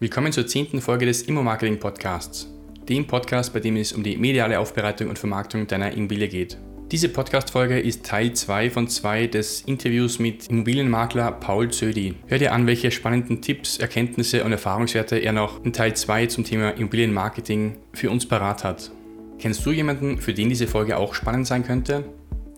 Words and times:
Willkommen 0.00 0.30
zur 0.30 0.46
zehnten 0.46 0.80
Folge 0.80 1.06
des 1.06 1.22
Immo-Marketing 1.22 1.80
Podcasts, 1.80 2.48
dem 2.88 3.08
Podcast, 3.08 3.52
bei 3.52 3.58
dem 3.58 3.74
es 3.74 3.92
um 3.92 4.04
die 4.04 4.16
mediale 4.16 4.60
Aufbereitung 4.60 5.08
und 5.08 5.18
Vermarktung 5.18 5.66
deiner 5.66 5.90
Immobilie 5.90 6.28
geht. 6.28 6.56
Diese 6.92 7.08
Podcast-Folge 7.08 7.80
ist 7.80 8.06
Teil 8.06 8.32
2 8.32 8.70
von 8.70 8.86
2 8.86 9.26
des 9.26 9.62
Interviews 9.62 10.20
mit 10.20 10.46
Immobilienmakler 10.46 11.32
Paul 11.32 11.72
Zödi. 11.72 12.14
Hör 12.28 12.38
dir 12.38 12.52
an, 12.52 12.68
welche 12.68 12.92
spannenden 12.92 13.42
Tipps, 13.42 13.78
Erkenntnisse 13.78 14.44
und 14.44 14.52
Erfahrungswerte 14.52 15.18
er 15.18 15.32
noch 15.32 15.64
in 15.64 15.72
Teil 15.72 15.96
2 15.96 16.26
zum 16.26 16.44
Thema 16.44 16.70
Immobilienmarketing 16.76 17.78
für 17.92 18.12
uns 18.12 18.24
parat 18.24 18.62
hat. 18.62 18.92
Kennst 19.40 19.66
du 19.66 19.72
jemanden, 19.72 20.18
für 20.18 20.32
den 20.32 20.48
diese 20.48 20.68
Folge 20.68 20.96
auch 20.96 21.12
spannend 21.12 21.48
sein 21.48 21.64
könnte? 21.64 22.04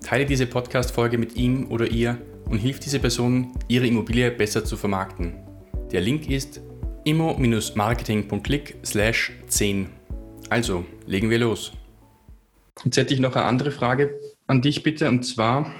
Teile 0.04 0.26
diese 0.26 0.44
Podcast-Folge 0.44 1.16
mit 1.16 1.36
ihm 1.36 1.68
oder 1.70 1.90
ihr 1.90 2.18
und 2.50 2.58
hilf 2.58 2.80
dieser 2.80 2.98
Person, 2.98 3.54
ihre 3.66 3.86
Immobilie 3.86 4.30
besser 4.30 4.62
zu 4.62 4.76
vermarkten. 4.76 5.36
Der 5.90 6.02
Link 6.02 6.28
ist 6.28 6.60
immo-marketing.click 7.04 8.76
slash 8.84 9.32
10. 9.48 9.88
Also, 10.48 10.84
legen 11.06 11.30
wir 11.30 11.38
los. 11.38 11.72
Jetzt 12.84 12.96
hätte 12.96 13.14
ich 13.14 13.20
noch 13.20 13.36
eine 13.36 13.44
andere 13.44 13.70
Frage 13.70 14.18
an 14.46 14.62
dich 14.62 14.82
bitte, 14.82 15.08
und 15.08 15.24
zwar, 15.24 15.72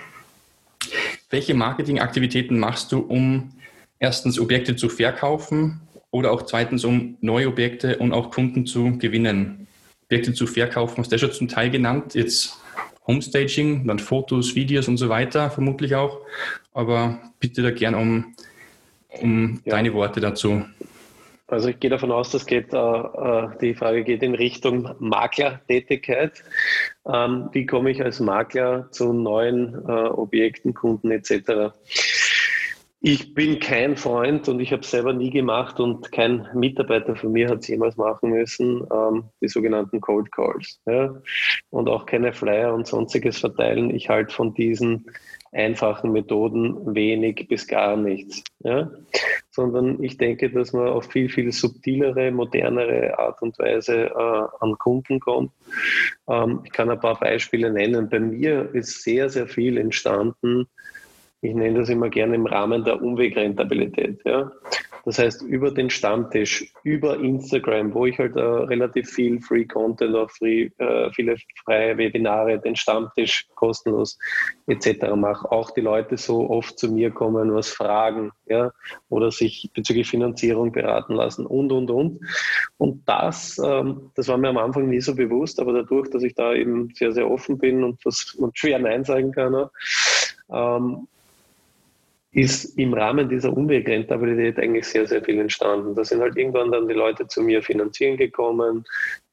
welche 1.30 1.54
Marketingaktivitäten 1.54 2.59
machst 2.59 2.92
du, 2.92 3.00
um 3.00 3.52
erstens 3.98 4.38
Objekte 4.38 4.76
zu 4.76 4.88
verkaufen 4.88 5.80
oder 6.10 6.32
auch 6.32 6.42
zweitens, 6.42 6.84
um 6.84 7.16
neue 7.20 7.48
Objekte 7.48 7.98
und 7.98 8.12
auch 8.12 8.30
Kunden 8.30 8.66
zu 8.66 8.98
gewinnen? 8.98 9.66
Objekte 10.04 10.34
zu 10.34 10.46
verkaufen, 10.46 10.98
hast 10.98 11.10
du 11.10 11.16
ja 11.16 11.18
schon 11.18 11.32
zum 11.32 11.48
Teil 11.48 11.70
genannt, 11.70 12.14
jetzt 12.14 12.56
Homestaging, 13.06 13.87
dann 13.87 13.98
Fotos, 13.98 14.54
Videos 14.54 14.88
und 14.88 14.96
so 14.96 15.09
weiter, 15.09 15.50
vermutlich 15.50 15.95
auch. 15.95 16.20
Aber 16.73 17.18
bitte 17.40 17.62
da 17.62 17.70
gern 17.70 17.95
um, 17.95 18.34
um 19.20 19.60
ja. 19.64 19.73
deine 19.73 19.92
Worte 19.95 20.20
dazu. 20.20 20.64
Also 21.50 21.68
ich 21.68 21.80
gehe 21.80 21.90
davon 21.90 22.12
aus, 22.12 22.30
dass 22.30 22.46
geht, 22.46 22.72
äh, 22.72 22.77
äh, 22.77 23.48
die 23.60 23.74
Frage 23.74 24.04
geht 24.04 24.22
in 24.22 24.34
Richtung 24.34 24.88
Maklertätigkeit. 25.00 26.45
Ähm, 27.06 27.48
wie 27.52 27.66
komme 27.66 27.90
ich 27.90 28.02
als 28.02 28.20
Makler 28.20 28.90
zu 28.93 29.12
neuen 29.12 29.74
äh, 29.87 30.09
Objekten, 30.09 30.74
Kunden 30.74 31.10
etc.? 31.10 31.73
Ich 33.02 33.34
bin 33.34 33.59
kein 33.59 33.96
Freund 33.96 34.46
und 34.48 34.60
ich 34.60 34.73
habe 34.73 34.82
es 34.82 34.90
selber 34.90 35.15
nie 35.15 35.30
gemacht 35.30 35.80
und 35.80 36.12
kein 36.12 36.46
Mitarbeiter 36.54 37.16
von 37.16 37.32
mir 37.32 37.48
hat 37.48 37.60
es 37.60 37.68
jemals 37.68 37.96
machen 37.96 38.30
müssen, 38.30 38.87
ähm, 38.93 39.24
die 39.40 39.48
sogenannten 39.48 40.01
Cold 40.01 40.30
Calls. 40.30 40.80
Ja? 40.87 41.15
Und 41.71 41.88
auch 41.88 42.06
keine 42.06 42.32
Flyer 42.32 42.74
und 42.74 42.87
sonstiges 42.87 43.38
verteilen. 43.38 43.90
Ich 43.90 44.09
halte 44.09 44.34
von 44.34 44.54
diesen 44.54 45.06
einfachen 45.52 46.12
Methoden 46.12 46.95
wenig 46.95 47.46
bis 47.48 47.66
gar 47.66 47.96
nichts. 47.96 48.43
Ja? 48.60 48.90
Sondern 49.51 50.02
ich 50.02 50.16
denke, 50.16 50.51
dass 50.51 50.73
man 50.73 50.88
auf 50.88 51.10
viel, 51.10 51.29
viel 51.29 51.52
subtilere, 51.52 52.30
modernere 52.30 53.18
Art 53.18 53.43
und 53.43 53.59
Weise 53.59 54.06
äh, 54.06 54.46
an 54.60 54.78
Kunden 54.78 55.18
kommt. 55.21 55.52
Ähm, 56.28 56.60
ich 56.65 56.73
kann 56.73 56.90
ein 56.90 57.01
paar 57.01 57.18
Beispiele 57.18 57.73
nennen. 57.73 58.09
Bei 58.09 58.21
mir 58.21 58.71
ist 58.74 59.02
sehr, 59.02 59.28
sehr 59.28 59.48
viel 59.48 59.76
entstanden, 59.76 60.66
ich 61.43 61.54
nenne 61.54 61.80
das 61.80 61.88
immer 61.88 62.10
gerne 62.10 62.34
im 62.34 62.46
Rahmen 62.46 62.84
der 62.84 63.01
Umwegrentabilität. 63.01 64.21
Ja. 64.25 64.53
Das 65.04 65.19
heißt, 65.19 65.43
über 65.43 65.70
den 65.70 65.91
Stammtisch, 65.91 66.72
über 66.82 67.19
Instagram, 67.19 67.94
wo 67.94 68.06
ich 68.06 68.19
halt 68.19 68.37
äh, 68.37 68.41
relativ 68.41 69.10
viel 69.10 69.41
Free 69.41 69.65
Content, 69.65 70.15
auch 70.15 70.31
free, 70.31 70.70
äh, 70.78 71.10
viele 71.12 71.37
freie 71.65 71.97
Webinare, 71.97 72.59
den 72.59 72.76
Stammtisch 72.76 73.47
kostenlos 73.54 74.19
etc. 74.66 75.15
mache, 75.15 75.50
auch 75.50 75.71
die 75.71 75.81
Leute 75.81 76.16
so 76.16 76.48
oft 76.50 76.78
zu 76.78 76.91
mir 76.91 77.10
kommen, 77.10 77.54
was 77.54 77.71
fragen, 77.71 78.32
ja, 78.47 78.72
oder 79.09 79.31
sich 79.31 79.71
bezüglich 79.75 80.09
Finanzierung 80.09 80.72
beraten 80.72 81.15
lassen 81.15 81.47
und, 81.47 81.72
und, 81.72 81.91
und. 81.91 82.21
Und 82.78 83.03
das, 83.09 83.60
ähm, 83.65 84.10
das 84.15 84.28
war 84.28 84.38
mir 84.38 84.48
am 84.48 84.59
Anfang 84.59 84.88
nie 84.88 85.00
so 85.00 85.15
bewusst, 85.15 85.60
aber 85.60 85.72
dadurch, 85.72 86.10
dass 86.10 86.22
ich 86.22 86.34
da 86.34 86.54
eben 86.54 86.93
sehr, 86.94 87.12
sehr 87.12 87.31
offen 87.31 87.59
bin 87.59 87.84
und, 87.84 88.04
was, 88.04 88.34
und 88.34 88.56
schwer 88.59 88.78
Nein 88.78 89.04
sagen 89.04 89.32
kann, 89.32 89.69
ähm, 90.53 91.09
ist 92.33 92.79
im 92.79 92.95
Rahmen 92.95 93.29
dieser 93.29 93.53
Umwegrentabilität 93.53 94.59
eigentlich 94.59 94.87
sehr, 94.87 95.07
sehr 95.07 95.23
viel 95.23 95.41
entstanden. 95.41 95.95
Da 95.97 96.05
sind 96.05 96.21
halt 96.21 96.37
irgendwann 96.37 96.71
dann 96.71 96.87
die 96.87 96.95
Leute 96.95 97.27
zu 97.27 97.43
mir 97.43 97.63
finanzieren 97.63 98.17
gekommen, 98.17 98.85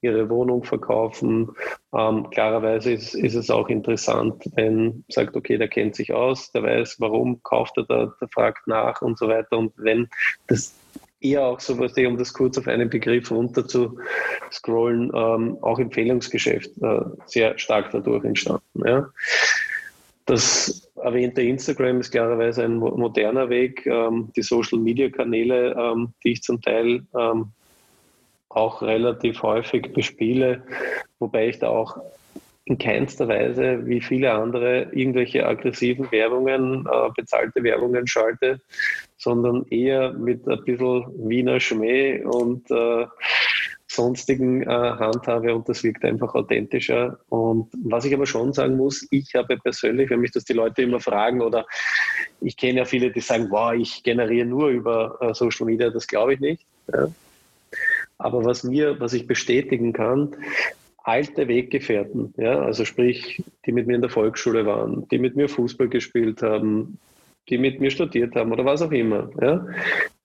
ihre 0.02 0.30
Wohnung 0.30 0.64
verkaufen. 0.64 1.50
Ähm, 1.94 2.30
klarerweise 2.32 2.94
ist, 2.94 3.14
ist, 3.14 3.36
es 3.36 3.52
auch 3.52 3.70
interessant, 3.70 4.44
wenn 4.56 5.06
sagt, 5.10 5.36
okay, 5.36 5.58
der 5.58 5.68
kennt 5.68 5.96
sich 5.96 6.12
aus, 6.12 6.52
der 6.52 6.64
weiß, 6.64 7.00
warum 7.00 7.42
kauft 7.44 7.78
er 7.78 7.84
da, 7.84 8.14
der 8.20 8.28
fragt 8.30 8.68
nach 8.68 9.02
und 9.02 9.20
so 9.20 9.28
weiter. 9.28 9.58
Und 9.60 9.74
wenn 9.78 10.10
das 10.48 10.76
eher 11.20 11.46
auch 11.46 11.60
so 11.60 11.78
was, 11.80 11.96
um 11.98 12.18
das 12.18 12.34
kurz 12.34 12.58
auf 12.58 12.68
einen 12.68 12.90
Begriff 12.90 13.30
runter 13.30 13.68
zu 13.68 14.00
scrollen, 14.52 15.12
ähm, 15.14 15.58
auch 15.62 15.78
Empfehlungsgeschäft 15.80 16.72
äh, 16.82 17.02
sehr 17.26 17.58
stark 17.60 17.92
dadurch 17.92 18.24
entstanden. 18.24 18.88
Ja. 18.88 19.10
Das 20.28 20.92
erwähnte 21.02 21.42
Instagram 21.42 22.02
ist 22.02 22.12
klarerweise 22.12 22.66
ein 22.66 22.78
moderner 22.78 23.50
Weg. 23.50 23.86
Ähm, 23.86 24.30
die 24.36 24.42
Social-Media-Kanäle, 24.42 25.72
ähm, 25.72 26.14
die 26.22 26.34
ich 26.34 26.44
zum 26.44 26.62
Teil 26.62 27.06
ähm, 27.18 27.48
auch 28.50 28.82
relativ 28.82 29.42
häufig 29.42 29.94
bespiele, 29.94 30.64
wobei 31.20 31.48
ich 31.48 31.60
da 31.60 31.70
auch 31.70 31.98
in 32.66 32.78
keinster 32.78 33.30
Weise 33.30 33.86
wie 33.86 34.02
viele 34.02 34.34
andere 34.34 34.90
irgendwelche 34.92 35.46
aggressiven 35.46 36.12
Werbungen, 36.12 36.86
äh, 36.86 37.10
bezahlte 37.16 37.64
Werbungen 37.64 38.06
schalte, 38.06 38.60
sondern 39.16 39.66
eher 39.70 40.12
mit 40.12 40.46
ein 40.46 40.62
bisschen 40.66 41.06
Wiener 41.30 41.62
Schmäh 41.62 42.26
und 42.26 42.70
äh, 42.70 43.06
sonstigen 43.98 44.62
äh, 44.62 44.68
handhabe 44.68 45.54
und 45.54 45.68
das 45.68 45.84
wirkt 45.84 46.06
einfach 46.06 46.34
authentischer. 46.36 47.20
Und 47.30 47.70
was 47.84 48.06
ich 48.06 48.14
aber 48.14 48.26
schon 48.26 48.54
sagen 48.54 48.78
muss, 48.78 49.06
ich 49.12 49.34
habe 49.36 49.58
persönlich, 49.58 50.10
wenn 50.10 50.22
mich 50.22 50.32
das 50.32 50.46
die 50.46 50.54
Leute 50.54 50.84
immer 50.84 51.00
fragen 51.00 51.42
oder 51.42 51.66
ich 52.40 52.56
kenne 52.56 52.80
ja 52.80 52.86
viele, 52.86 53.12
die 53.12 53.20
sagen, 53.20 53.48
wow, 53.50 53.74
ich 53.74 54.04
generiere 54.04 54.46
nur 54.46 54.70
über 54.70 55.18
äh, 55.20 55.34
Social 55.34 55.66
Media, 55.66 55.90
das 55.90 56.08
glaube 56.08 56.36
ich 56.36 56.40
nicht. 56.40 56.66
Ja. 56.94 57.08
Aber 58.20 58.46
was 58.46 58.64
mir, 58.64 59.00
was 59.00 59.14
ich 59.14 59.28
bestätigen 59.28 59.94
kann, 59.94 60.36
alte 61.04 61.48
Weggefährten, 61.48 62.34
ja, 62.38 62.60
also 62.60 62.86
sprich, 62.86 63.42
die 63.66 63.72
mit 63.72 63.88
mir 63.88 63.96
in 63.96 64.02
der 64.02 64.10
Volksschule 64.10 64.66
waren, 64.66 65.08
die 65.10 65.20
mit 65.20 65.36
mir 65.36 65.50
Fußball 65.50 65.88
gespielt 65.88 66.42
haben, 66.42 67.00
die 67.50 67.58
mit 67.58 67.80
mir 67.80 67.92
studiert 67.92 68.36
haben 68.36 68.52
oder 68.52 68.66
was 68.66 68.82
auch 68.82 68.92
immer, 68.92 69.30
ja, 69.42 69.66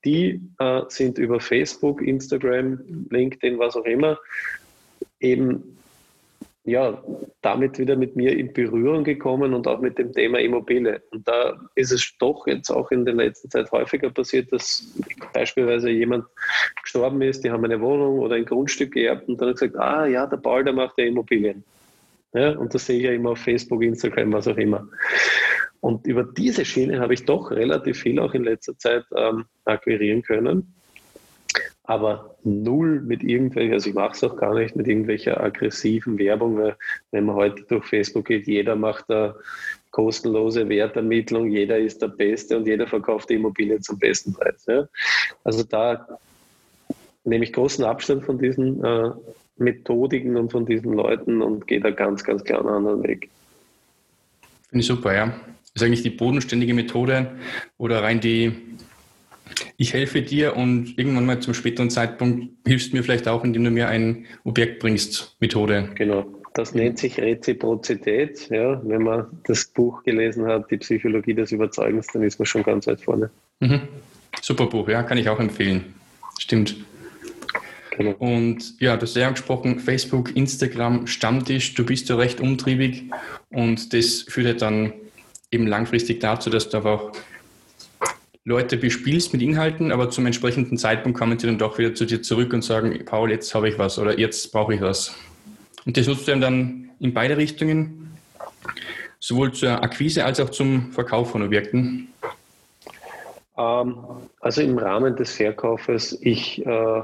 die 0.05 0.41
äh, 0.59 0.83
sind 0.88 1.19
über 1.19 1.41
Facebook, 1.41 2.03
Instagram, 2.03 3.06
LinkedIn, 3.10 3.59
was 3.59 3.77
auch 3.77 3.84
immer, 3.84 4.19
eben 5.21 5.78
ja, 6.65 7.03
damit 7.41 7.78
wieder 7.78 7.97
mit 7.97 8.15
mir 8.15 8.37
in 8.37 8.53
Berührung 8.53 9.03
gekommen 9.03 9.53
und 9.53 9.66
auch 9.66 9.81
mit 9.81 9.99
dem 9.99 10.12
Thema 10.12 10.38
Immobilie. 10.38 11.03
Und 11.10 11.27
da 11.27 11.59
ist 11.75 11.91
es 11.91 12.16
doch 12.19 12.47
jetzt 12.47 12.71
auch 12.71 12.93
in 12.93 13.05
der 13.05 13.15
letzten 13.15 13.50
Zeit 13.50 13.71
häufiger 13.72 14.10
passiert, 14.10 14.53
dass 14.53 14.87
beispielsweise 15.33 15.91
jemand 15.91 16.25
gestorben 16.81 17.21
ist, 17.22 17.43
die 17.43 17.50
haben 17.50 17.65
eine 17.65 17.81
Wohnung 17.81 18.21
oder 18.21 18.37
ein 18.37 18.44
Grundstück 18.44 18.93
geerbt 18.93 19.28
und 19.28 19.41
dann 19.41 19.49
hat 19.49 19.56
gesagt, 19.56 19.77
ah 19.77 20.06
ja, 20.06 20.27
der 20.27 20.37
Paul, 20.37 20.62
der 20.62 20.72
macht 20.72 20.97
ja 20.99 21.04
Immobilien. 21.04 21.65
Ja, 22.33 22.56
und 22.56 22.72
das 22.72 22.87
sehe 22.87 22.99
ich 22.99 23.04
ja 23.04 23.12
immer 23.12 23.31
auf 23.31 23.39
Facebook, 23.39 23.83
Instagram, 23.83 24.33
was 24.33 24.47
auch 24.47 24.56
immer. 24.56 24.89
Und 25.82 26.06
über 26.06 26.22
diese 26.22 26.65
Schiene 26.65 27.00
habe 27.00 27.12
ich 27.12 27.25
doch 27.25 27.50
relativ 27.50 28.03
viel 28.03 28.20
auch 28.20 28.34
in 28.34 28.44
letzter 28.44 28.78
Zeit 28.78 29.03
ähm, 29.16 29.47
akquirieren 29.65 30.22
können. 30.22 30.72
Aber 31.82 32.37
null 32.44 33.00
mit 33.00 33.25
irgendwelcher, 33.25 33.72
also 33.72 33.88
ich 33.88 33.94
mache 33.97 34.12
es 34.12 34.22
auch 34.22 34.37
gar 34.37 34.54
nicht 34.54 34.76
mit 34.76 34.87
irgendwelcher 34.87 35.42
aggressiven 35.42 36.16
Werbung, 36.19 36.56
weil 36.56 36.76
wenn 37.10 37.25
man 37.25 37.34
heute 37.34 37.65
durch 37.65 37.84
Facebook 37.84 38.26
geht, 38.26 38.47
jeder 38.47 38.76
macht 38.76 39.06
da 39.09 39.34
kostenlose 39.91 40.69
Wertermittlung, 40.69 41.50
jeder 41.50 41.78
ist 41.78 42.00
der 42.00 42.09
Beste 42.09 42.59
und 42.59 42.69
jeder 42.69 42.87
verkauft 42.87 43.28
die 43.31 43.34
Immobilie 43.34 43.81
zum 43.81 43.98
besten 43.98 44.34
Preis. 44.34 44.65
Ja. 44.69 44.87
Also 45.42 45.65
da 45.65 46.06
nehme 47.25 47.44
ich 47.44 47.53
großen 47.53 47.84
Abstand 47.84 48.24
von 48.24 48.39
diesen 48.39 48.84
äh, 48.84 49.10
Methodiken 49.56 50.36
und 50.36 50.53
von 50.53 50.65
diesen 50.65 50.92
Leuten 50.92 51.42
und 51.42 51.66
gehe 51.66 51.80
da 51.80 51.91
ganz, 51.91 52.22
ganz 52.22 52.45
klar 52.45 52.60
einen 52.60 52.68
anderen 52.68 53.03
Weg. 53.03 53.30
Finde 54.68 54.80
ich 54.80 54.86
super, 54.86 55.12
ja 55.12 55.34
ist 55.74 55.83
eigentlich 55.83 56.03
die 56.03 56.10
bodenständige 56.10 56.74
Methode 56.74 57.33
oder 57.78 58.03
rein 58.03 58.21
die 58.21 58.53
ich 59.77 59.92
helfe 59.92 60.22
dir 60.22 60.57
und 60.57 60.98
irgendwann 60.98 61.27
mal 61.27 61.41
zum 61.41 61.54
späteren 61.54 61.91
Zeitpunkt 61.91 62.48
hilfst 62.66 62.92
mir 62.92 63.03
vielleicht 63.03 63.28
auch, 63.28 63.45
indem 63.45 63.65
du 63.65 63.71
mir 63.71 63.89
ein 63.89 64.27
Objekt 64.45 64.80
bringst, 64.80 65.36
Methode. 65.41 65.91
Genau. 65.95 66.27
Das 66.54 66.74
nennt 66.74 66.98
sich 66.98 67.19
Reziprozität. 67.19 68.48
Ja, 68.51 68.80
wenn 68.84 69.03
man 69.03 69.27
das 69.45 69.65
Buch 69.65 70.03
gelesen 70.03 70.47
hat, 70.47 70.71
die 70.71 70.77
Psychologie 70.77 71.34
des 71.34 71.51
Überzeugens, 71.51 72.09
dann 72.13 72.22
ist 72.22 72.39
man 72.39 72.47
schon 72.47 72.63
ganz 72.63 72.86
weit 72.86 73.01
vorne. 73.01 73.30
Mhm. 73.60 73.80
Super 74.41 74.66
Buch, 74.66 74.89
ja, 74.89 75.03
kann 75.03 75.16
ich 75.16 75.28
auch 75.28 75.41
empfehlen. 75.41 75.95
Stimmt. 76.39 76.77
Genau. 77.97 78.13
Und 78.18 78.80
ja, 78.80 78.97
du 78.97 79.03
hast 79.03 79.16
ja 79.16 79.28
angesprochen, 79.28 79.78
Facebook, 79.78 80.34
Instagram, 80.36 81.07
Stammtisch, 81.07 81.75
du 81.75 81.84
bist 81.84 82.09
ja 82.09 82.16
recht 82.16 82.41
umtriebig 82.41 83.04
und 83.51 83.92
das 83.92 84.22
führt 84.22 84.47
ja 84.47 84.54
dann 84.54 84.92
eben 85.53 85.66
langfristig 85.66 86.21
dazu, 86.21 86.51
dass 86.51 86.69
du 86.69 86.78
auch 86.78 87.13
Leute 88.45 88.77
bespielst 88.77 89.33
mit 89.33 89.41
Inhalten, 89.41 89.93
aber 89.93 90.10
zum 90.10 90.27
entsprechenden 90.27 90.77
Zeitpunkt 90.77 91.16
kommen 91.16 91.39
sie 91.39 91.47
dann 91.47 91.59
doch 91.59 91.78
wieder 91.78 91.95
zu 91.95 92.07
dir 92.07 92.22
zurück 92.22 92.53
und 92.53 92.65
sagen, 92.65 93.04
Paul, 93.04 93.31
jetzt 93.31 93.54
habe 93.54 93.69
ich 93.69 93.78
was 93.78 93.99
oder 93.99 94.19
jetzt 94.19 94.51
brauche 94.51 94.75
ich 94.75 94.81
was. 94.81 95.15
Und 95.87 95.97
das 95.97 96.09
nutzt 96.09 96.27
du 96.27 96.37
dann 96.41 96.91
in 96.99 97.15
beide 97.15 97.37
Richtungen, 97.37 98.19
sowohl 99.21 99.53
zur 99.53 99.83
Akquise 99.83 100.25
als 100.25 100.41
auch 100.41 100.51
zum 100.51 100.91
Verkauf 100.93 101.31
von 101.31 101.43
Objekten. 101.43 102.09
Ähm, 103.57 103.97
also 104.41 104.63
im 104.63 104.78
Rahmen 104.78 105.15
des 105.15 105.37
Verkaufes, 105.37 106.19
ich 106.21 106.66
äh, 106.66 107.03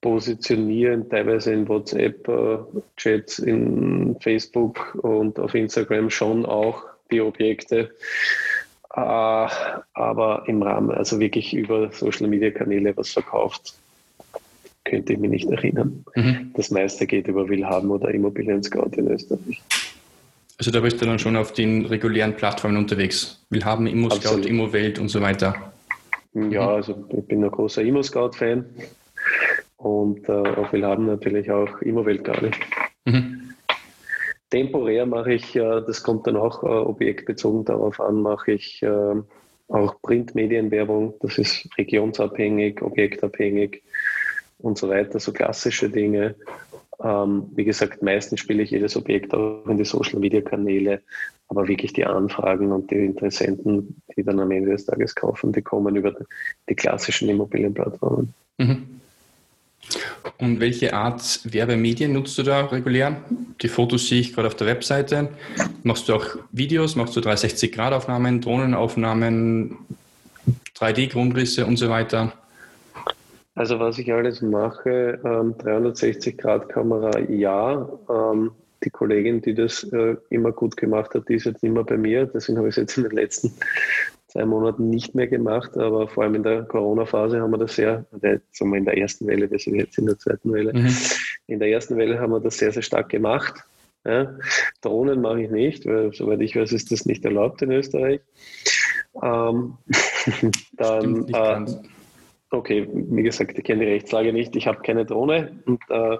positioniere 0.00 1.08
teilweise 1.08 1.52
in 1.52 1.68
WhatsApp-Chats, 1.68 3.38
äh, 3.40 3.50
in 3.50 4.16
Facebook 4.20 4.94
und 5.02 5.38
auf 5.38 5.54
Instagram 5.54 6.10
schon 6.10 6.46
auch 6.46 6.84
die 7.10 7.20
Objekte. 7.20 7.90
Äh, 8.94 9.00
aber 9.00 10.44
im 10.46 10.62
Rahmen, 10.62 10.90
also 10.90 11.18
wirklich 11.18 11.52
über 11.54 11.90
Social 11.92 12.28
Media 12.28 12.50
Kanäle 12.50 12.96
was 12.96 13.10
verkauft, 13.10 13.74
könnte 14.84 15.12
ich 15.12 15.18
mich 15.18 15.30
nicht 15.30 15.50
erinnern. 15.50 16.04
Mhm. 16.14 16.52
Das 16.54 16.70
meiste 16.70 17.06
geht 17.06 17.26
über 17.26 17.48
Willhaben 17.48 17.90
oder 17.90 18.10
Immobilien 18.10 18.62
Scout 18.62 18.92
in 18.96 19.08
Österreich. 19.08 19.60
Also 20.58 20.70
da 20.70 20.80
bist 20.80 21.00
du 21.00 21.06
dann 21.06 21.18
schon 21.18 21.36
auf 21.36 21.52
den 21.52 21.86
regulären 21.86 22.34
Plattformen 22.34 22.78
unterwegs. 22.78 23.44
Willhaben, 23.50 23.86
ImmoScout, 23.86 24.46
ImmoWelt 24.46 24.98
und 24.98 25.08
so 25.08 25.20
weiter. 25.20 25.72
Ja, 26.34 26.42
mhm. 26.42 26.56
also 26.58 27.04
ich 27.10 27.24
bin 27.26 27.44
ein 27.44 27.50
großer 27.50 27.82
ImmoScout-Fan 27.82 28.64
und 29.78 30.28
äh, 30.28 30.32
auf 30.32 30.72
Willhaben 30.72 31.06
natürlich 31.06 31.50
auch 31.50 31.80
ImmoWelt 31.80 32.24
gerade. 32.24 32.50
Mhm. 33.04 33.54
Temporär 34.50 35.06
mache 35.06 35.34
ich, 35.34 35.56
äh, 35.56 35.82
das 35.86 36.02
kommt 36.02 36.26
dann 36.26 36.36
auch 36.36 36.62
äh, 36.62 36.66
objektbezogen 36.66 37.64
darauf 37.64 38.00
an, 38.00 38.22
mache 38.22 38.52
ich 38.52 38.82
äh, 38.82 39.14
auch 39.68 40.02
Printmedienwerbung. 40.02 41.14
Das 41.20 41.38
ist 41.38 41.68
regionsabhängig, 41.76 42.82
objektabhängig 42.82 43.82
und 44.58 44.78
so 44.78 44.88
weiter, 44.88 45.20
so 45.20 45.32
klassische 45.32 45.88
Dinge. 45.90 46.34
Ähm, 47.00 47.46
wie 47.54 47.64
gesagt, 47.64 48.02
meistens 48.02 48.40
spiele 48.40 48.62
ich 48.62 48.70
jedes 48.70 48.96
Objekt 48.96 49.32
auch 49.32 49.66
in 49.66 49.78
die 49.78 49.84
Social 49.84 50.18
Media 50.18 50.40
Kanäle, 50.40 51.02
aber 51.46 51.68
wirklich 51.68 51.92
die 51.92 52.04
Anfragen 52.04 52.72
und 52.72 52.90
die 52.90 53.04
Interessenten, 53.04 54.02
die 54.16 54.24
dann 54.24 54.40
am 54.40 54.50
Ende 54.50 54.72
des 54.72 54.86
Tages 54.86 55.14
kaufen, 55.14 55.52
die 55.52 55.62
kommen 55.62 55.94
über 55.94 56.16
die 56.68 56.74
klassischen 56.74 57.28
Immobilienplattformen. 57.28 58.34
Mhm. 58.58 58.97
Und 60.38 60.60
welche 60.60 60.94
Art 60.94 61.40
Werbemedien 61.44 62.12
nutzt 62.12 62.38
du 62.38 62.42
da 62.42 62.66
regulär? 62.66 63.16
Die 63.60 63.68
Fotos 63.68 64.08
sehe 64.08 64.20
ich 64.20 64.34
gerade 64.34 64.48
auf 64.48 64.54
der 64.54 64.66
Webseite. 64.66 65.28
Machst 65.82 66.08
du 66.08 66.14
auch 66.14 66.26
Videos, 66.52 66.96
machst 66.96 67.16
du 67.16 67.20
360-Grad-Aufnahmen, 67.20 68.40
Drohnenaufnahmen, 68.40 69.76
3D-Grundrisse 70.76 71.66
und 71.66 71.76
so 71.76 71.88
weiter? 71.88 72.32
Also 73.54 73.80
was 73.80 73.98
ich 73.98 74.12
alles 74.12 74.40
mache, 74.40 75.18
ähm, 75.24 75.54
360-Grad-Kamera, 75.54 77.18
ja. 77.28 77.88
Ähm, 78.08 78.52
die 78.84 78.90
Kollegin, 78.90 79.42
die 79.42 79.54
das 79.54 79.82
äh, 79.92 80.16
immer 80.30 80.52
gut 80.52 80.76
gemacht 80.76 81.12
hat, 81.14 81.28
die 81.28 81.34
ist 81.34 81.46
jetzt 81.46 81.64
nicht 81.64 81.72
mehr 81.72 81.82
bei 81.82 81.96
mir. 81.96 82.26
Deswegen 82.26 82.58
habe 82.58 82.68
ich 82.68 82.74
es 82.74 82.76
jetzt 82.76 82.96
in 82.96 83.04
den 83.04 83.12
letzten 83.12 83.52
zwei 84.28 84.44
Monaten 84.44 84.88
nicht 84.88 85.14
mehr 85.14 85.26
gemacht. 85.26 85.76
Aber 85.76 86.08
vor 86.08 86.22
allem 86.22 86.36
in 86.36 86.42
der 86.42 86.62
Corona-Phase 86.62 87.40
haben 87.40 87.50
wir 87.50 87.58
das 87.58 87.74
sehr, 87.74 88.06
sagen 88.52 88.70
wir 88.70 88.78
in 88.78 88.84
der 88.84 88.96
ersten 88.96 89.26
Welle, 89.26 89.50
wir 89.50 89.58
sind 89.58 89.74
jetzt 89.74 89.98
in 89.98 90.06
der 90.06 90.18
zweiten 90.18 90.52
Welle. 90.52 90.72
Mhm. 90.72 90.94
In 91.46 91.58
der 91.58 91.68
ersten 91.68 91.96
Welle 91.96 92.20
haben 92.20 92.32
wir 92.32 92.40
das 92.40 92.58
sehr, 92.58 92.72
sehr 92.72 92.82
stark 92.82 93.08
gemacht. 93.08 93.64
Ja. 94.04 94.38
Drohnen 94.80 95.20
mache 95.20 95.42
ich 95.42 95.50
nicht, 95.50 95.86
weil 95.86 96.12
soweit 96.12 96.40
ich 96.40 96.56
weiß, 96.56 96.72
ist 96.72 96.92
das 96.92 97.04
nicht 97.04 97.24
erlaubt 97.24 97.62
in 97.62 97.72
Österreich. 97.72 98.20
Ähm, 99.20 99.78
dann 100.76 101.26
Okay, 102.50 102.88
wie 102.90 103.22
gesagt, 103.22 103.58
ich 103.58 103.64
kenne 103.64 103.84
die 103.84 103.90
Rechtslage 103.90 104.32
nicht. 104.32 104.56
Ich 104.56 104.66
habe 104.66 104.80
keine 104.80 105.04
Drohne. 105.04 105.60
Und 105.66 105.82
äh, 105.90 106.16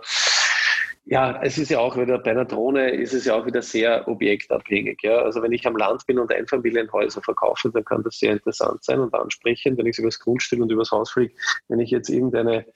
ja, 1.11 1.41
es 1.43 1.57
ist 1.57 1.71
ja 1.71 1.79
auch 1.79 1.97
wieder 1.97 2.19
bei 2.19 2.33
einer 2.33 2.45
Drohne 2.45 2.91
ist 2.91 3.15
es 3.15 3.25
ja 3.25 3.35
auch 3.35 3.47
wieder 3.47 3.63
sehr 3.63 4.07
objektabhängig. 4.07 5.03
Ja? 5.03 5.23
Also 5.23 5.43
wenn 5.43 5.53
ich 5.53 5.67
am 5.67 5.77
Land 5.77 6.07
bin 6.07 6.19
und 6.19 6.31
Einfamilienhäuser 6.31 7.23
verkaufe, 7.23 7.71
dann 7.71 7.85
kann 7.85 8.03
das 8.03 8.19
sehr 8.19 8.33
interessant 8.33 8.85
sein 8.85 9.01
und 9.01 9.15
ansprechend, 9.15 9.79
wenn 9.79 9.87
ich 9.87 9.99
über 9.99 10.09
das 10.09 10.21
Grundstück 10.21 10.61
und 10.61 10.71
übers 10.71 10.91
Haus 10.91 11.11
fliege. 11.11 11.33
Wenn 11.69 11.81
ich 11.81 11.91
jetzt 11.91 12.11
irgendeine 12.11 12.67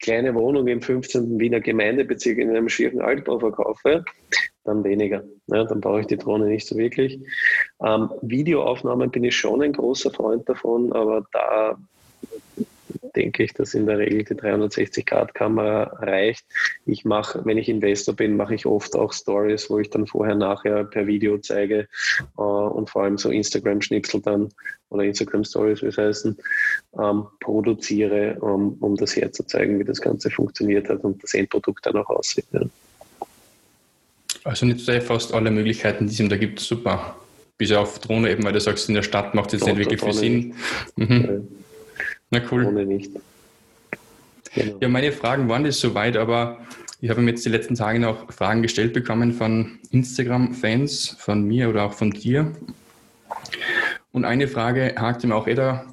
kleine 0.00 0.34
Wohnung 0.34 0.66
im 0.66 0.80
15. 0.80 1.38
Wiener 1.38 1.60
Gemeindebezirk 1.60 2.38
in 2.38 2.48
einem 2.48 2.70
schwierigen 2.70 3.02
Altbau 3.02 3.38
verkaufe, 3.38 4.02
dann 4.64 4.82
weniger. 4.82 5.22
Ja, 5.48 5.64
dann 5.64 5.82
brauche 5.82 6.00
ich 6.00 6.06
die 6.06 6.16
Drohne 6.16 6.46
nicht 6.46 6.66
so 6.66 6.78
wirklich. 6.78 7.20
Ähm, 7.84 8.10
Videoaufnahmen 8.22 9.10
bin 9.10 9.24
ich 9.24 9.36
schon 9.36 9.60
ein 9.60 9.74
großer 9.74 10.10
Freund 10.10 10.48
davon, 10.48 10.90
aber 10.94 11.26
da 11.32 11.76
denke 13.16 13.42
ich, 13.42 13.52
dass 13.54 13.74
in 13.74 13.86
der 13.86 13.98
Regel 13.98 14.24
die 14.24 14.34
360-Grad-Kamera 14.34 15.82
reicht. 16.00 16.44
Ich 16.86 17.04
mache, 17.04 17.44
wenn 17.44 17.58
ich 17.58 17.68
Investor 17.68 18.14
bin, 18.14 18.36
mache 18.36 18.54
ich 18.54 18.66
oft 18.66 18.94
auch 18.96 19.12
Stories, 19.12 19.70
wo 19.70 19.78
ich 19.78 19.90
dann 19.90 20.06
vorher, 20.06 20.34
nachher 20.34 20.84
per 20.84 21.06
Video 21.06 21.38
zeige 21.38 21.88
äh, 22.38 22.40
und 22.40 22.90
vor 22.90 23.04
allem 23.04 23.18
so 23.18 23.30
Instagram-Schnipsel 23.30 24.20
dann 24.20 24.48
oder 24.90 25.04
Instagram-Stories, 25.04 25.82
wie 25.82 25.86
es 25.86 25.98
heißen, 25.98 26.36
ähm, 27.00 27.26
produziere, 27.40 28.36
um, 28.40 28.74
um 28.80 28.96
das 28.96 29.16
herzuzeigen, 29.16 29.78
wie 29.78 29.84
das 29.84 30.00
Ganze 30.00 30.30
funktioniert 30.30 30.88
hat 30.88 31.04
und 31.04 31.22
das 31.22 31.34
Endprodukt 31.34 31.84
dann 31.86 31.96
auch 31.96 32.08
aussieht. 32.08 32.46
Ja. 32.52 32.62
Also 34.44 34.66
du 34.66 35.00
fast 35.00 35.32
alle 35.32 35.50
Möglichkeiten, 35.50 36.06
die 36.06 36.12
es 36.12 36.20
ihm 36.20 36.28
da 36.28 36.36
gibt. 36.36 36.60
Super. 36.60 37.16
Bis 37.56 37.72
auf 37.72 37.98
Drohne 37.98 38.30
eben, 38.30 38.44
weil 38.44 38.52
du 38.52 38.60
sagst, 38.60 38.88
in 38.88 38.94
der 38.94 39.02
Stadt 39.02 39.34
macht 39.34 39.52
es 39.52 39.60
jetzt 39.60 39.66
nicht 39.66 39.78
wirklich 39.78 40.00
viel 40.00 40.12
Sinn. 40.12 40.54
Mhm. 40.96 41.48
Na 42.30 42.40
cool. 42.50 42.64
Ohne 42.64 42.84
nicht. 42.86 43.12
Genau. 44.54 44.76
Ja, 44.80 44.88
meine 44.88 45.12
Fragen 45.12 45.48
waren 45.48 45.64
jetzt 45.64 45.80
soweit, 45.80 46.16
aber 46.16 46.58
ich 47.00 47.10
habe 47.10 47.20
mir 47.20 47.30
jetzt 47.30 47.44
die 47.44 47.50
letzten 47.50 47.74
Tage 47.74 47.98
noch 47.98 48.32
Fragen 48.32 48.62
gestellt 48.62 48.92
bekommen 48.92 49.32
von 49.32 49.78
Instagram-Fans, 49.90 51.16
von 51.18 51.44
mir 51.44 51.68
oder 51.68 51.84
auch 51.84 51.92
von 51.92 52.10
dir. 52.10 52.52
Und 54.12 54.24
eine 54.24 54.48
Frage 54.48 54.94
hakte 54.96 55.26
mir 55.26 55.34
auch 55.34 55.46
Edda 55.46 55.84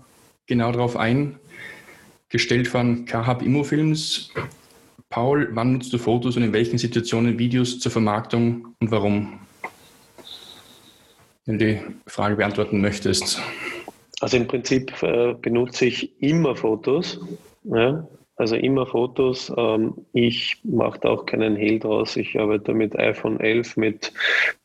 genau 0.46 0.72
darauf 0.72 0.96
ein, 0.96 1.40
gestellt 2.30 2.68
von 2.68 3.06
Kahab 3.06 3.42
Immofilms. 3.42 4.30
Paul, 5.10 5.50
wann 5.52 5.74
nutzt 5.74 5.92
du 5.92 5.98
Fotos 5.98 6.38
und 6.38 6.44
in 6.44 6.54
welchen 6.54 6.78
Situationen 6.78 7.38
Videos 7.38 7.80
zur 7.80 7.92
Vermarktung 7.92 8.76
und 8.80 8.92
warum? 8.92 9.40
Wenn 11.46 11.58
du 11.58 11.66
die 11.66 11.82
Frage 12.08 12.36
beantworten 12.36 12.80
möchtest. 12.80 13.42
Also 14.22 14.38
im 14.38 14.48
Prinzip 14.48 15.02
äh, 15.02 15.34
benutze 15.34 15.86
ich 15.86 16.22
immer 16.22 16.56
Fotos. 16.56 17.20
Ja? 17.64 18.08
Also 18.36 18.56
immer 18.56 18.86
Fotos. 18.86 19.52
Ähm, 19.58 19.96
ich 20.14 20.62
mache 20.64 21.00
da 21.00 21.10
auch 21.10 21.26
keinen 21.26 21.56
Hehl 21.56 21.80
draus. 21.80 22.16
Ich 22.16 22.40
arbeite 22.40 22.74
mit 22.74 22.98
iPhone 22.98 23.40
11 23.40 23.78
mit 23.78 24.14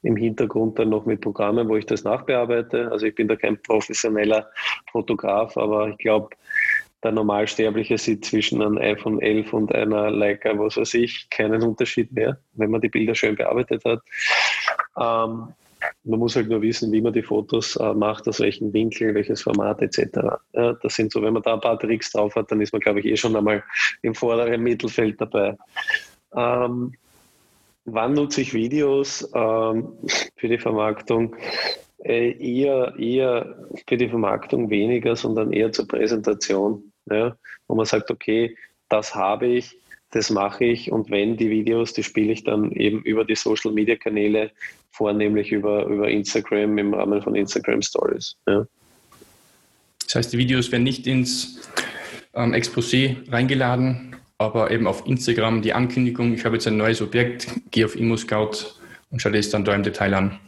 im 0.03 0.15
Hintergrund 0.15 0.79
dann 0.79 0.91
noch 0.91 1.07
mit 1.07 1.23
Programmen, 1.23 1.69
wo 1.71 1.77
ich 1.77 1.87
das 1.87 2.05
nachbearbeite. 2.05 2.93
Also 2.93 3.07
ich 3.07 3.15
bin 3.15 3.29
da 3.29 3.37
kein 3.37 3.61
professioneller 3.63 4.47
Fotograf, 4.93 5.57
aber 5.57 5.89
ich 5.89 5.99
glaube, 5.99 6.37
der 7.03 7.13
Normalsterbliche 7.13 7.97
sieht 7.97 8.27
zwischen 8.27 8.61
einem 8.61 8.77
iPhone 8.77 9.21
11 9.23 9.53
und 9.55 9.75
einer 9.75 10.11
Leica, 10.11 10.59
was 10.59 10.77
weiß 10.77 10.95
ich, 10.95 11.31
keinen 11.31 11.63
Unterschied 11.63 12.13
mehr, 12.13 12.39
wenn 12.55 12.71
man 12.71 12.83
die 12.83 12.89
Bilder 12.89 13.15
schön 13.15 13.37
bearbeitet 13.37 13.85
hat. 13.85 14.01
Ähm, 14.99 15.55
man 16.05 16.19
muss 16.19 16.37
halt 16.37 16.49
nur 16.49 16.63
wissen, 16.63 16.93
wie 16.93 17.01
man 17.01 17.13
die 17.13 17.23
Fotos 17.23 17.77
äh, 17.77 17.95
macht, 17.95 18.29
aus 18.29 18.41
welchem 18.41 18.73
Winkel, 18.73 19.15
welches 19.15 19.43
Format 19.43 19.83
etc. 19.83 20.19
Ja, 20.53 20.73
das 20.75 20.95
sind 20.95 21.13
so, 21.13 21.23
wenn 21.23 21.33
man 21.33 21.43
da 21.43 21.55
ein 21.55 21.61
paar 21.61 21.79
Tricks 21.79 22.13
drauf 22.13 22.35
hat, 22.37 22.51
dann 22.51 22.61
ist 22.61 22.73
man, 22.73 22.81
glaube 22.81 23.01
ich, 23.01 23.07
eh 23.07 23.17
schon 23.17 23.37
einmal 23.37 23.63
im 24.03 24.15
vorderen 24.15 24.63
Mittelfeld 24.63 25.21
dabei. 25.21 25.57
Ähm, 26.35 26.93
wann 27.85 28.15
nutze 28.15 28.43
ich 28.43 28.55
Videos 28.55 29.29
ähm, 29.35 29.93
für 30.37 30.49
die 30.49 30.59
Vermarktung? 30.59 31.37
Äh, 32.05 32.33
eher, 32.39 32.95
eher 32.99 33.67
für 33.89 33.97
die 33.97 34.09
Vermarktung 34.09 34.71
weniger, 34.71 35.17
sondern 35.17 35.53
eher 35.53 35.73
zur 35.73 35.89
Präsentation. 35.89 36.93
Ja? 37.11 37.37
Wo 37.67 37.75
man 37.75 37.87
sagt, 37.87 38.11
okay, 38.11 38.57
das 38.89 39.15
habe 39.15 39.47
ich, 39.47 39.77
das 40.11 40.31
mache 40.31 40.65
ich 40.65 40.93
und 40.93 41.11
wenn 41.11 41.37
die 41.37 41.51
Videos, 41.51 41.93
die 41.93 42.03
spiele 42.03 42.33
ich 42.33 42.45
dann 42.45 42.71
eben 42.73 43.03
über 43.03 43.25
die 43.25 43.35
Social 43.35 43.73
Media 43.73 43.97
Kanäle, 43.97 44.53
vornehmlich 44.97 45.53
über, 45.53 45.87
über 45.87 46.09
Instagram 46.09 46.79
im 46.79 46.95
Rahmen 46.95 47.23
von 47.23 47.35
Instagram 47.35 47.83
Stories. 47.83 48.37
Ja. 48.47 48.67
Das 50.05 50.15
heißt, 50.15 50.33
die 50.33 50.39
Videos 50.39 50.71
werden 50.73 50.85
nicht 50.85 51.07
ins 51.07 51.61
ähm, 52.35 52.55
Exposé 52.55 53.17
reingeladen, 53.31 54.17
aber 54.39 54.71
eben 54.71 54.87
auf 54.87 55.07
Instagram 55.07 55.63
die 55.63 55.73
Ankündigung, 55.73 56.33
ich 56.35 56.45
habe 56.45 56.57
jetzt 56.57 56.67
ein 56.67 56.77
neues 56.77 57.03
Objekt, 57.03 57.49
gehe 57.71 57.85
auf 57.85 57.97
ImmoScout 57.97 58.75
und 59.11 59.21
schaue 59.21 59.33
das 59.33 59.51
dann 59.51 59.65
da 59.65 59.75
im 59.75 59.83
Detail 59.83 60.15
an. 60.15 60.39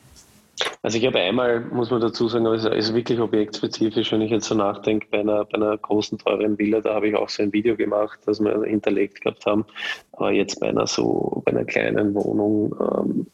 Also 0.82 0.96
ich 0.98 1.06
habe 1.06 1.18
einmal, 1.18 1.60
muss 1.60 1.90
man 1.90 2.00
dazu 2.00 2.28
sagen, 2.28 2.46
es 2.46 2.64
ist 2.64 2.94
wirklich 2.94 3.18
objektspezifisch, 3.18 4.12
wenn 4.12 4.20
ich 4.20 4.30
jetzt 4.30 4.46
so 4.46 4.54
nachdenke, 4.54 5.08
bei 5.10 5.20
einer, 5.20 5.44
bei 5.44 5.54
einer 5.54 5.76
großen, 5.76 6.18
teuren 6.18 6.56
Villa, 6.56 6.80
da 6.80 6.94
habe 6.94 7.08
ich 7.08 7.16
auch 7.16 7.28
so 7.28 7.42
ein 7.42 7.52
Video 7.52 7.76
gemacht, 7.76 8.20
das 8.26 8.40
wir 8.40 8.62
hinterlegt 8.62 9.20
gehabt 9.20 9.44
haben. 9.44 9.64
Aber 10.12 10.30
jetzt 10.30 10.60
bei 10.60 10.68
einer 10.68 10.86
so, 10.86 11.42
bei 11.44 11.52
einer 11.52 11.64
kleinen 11.64 12.14
Wohnung 12.14 12.74
ähm, 12.80 13.26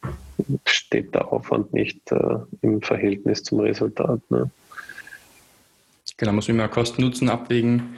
steht 0.66 1.14
der 1.14 1.30
Aufwand 1.30 1.72
nicht 1.74 2.10
äh, 2.12 2.36
im 2.62 2.80
Verhältnis 2.80 3.42
zum 3.42 3.60
Resultat. 3.60 4.20
Ne? 4.30 4.50
Genau, 6.16 6.32
muss 6.32 6.48
immer 6.48 6.68
Kosten-Nutzen 6.68 7.28
abwägen. 7.28 7.96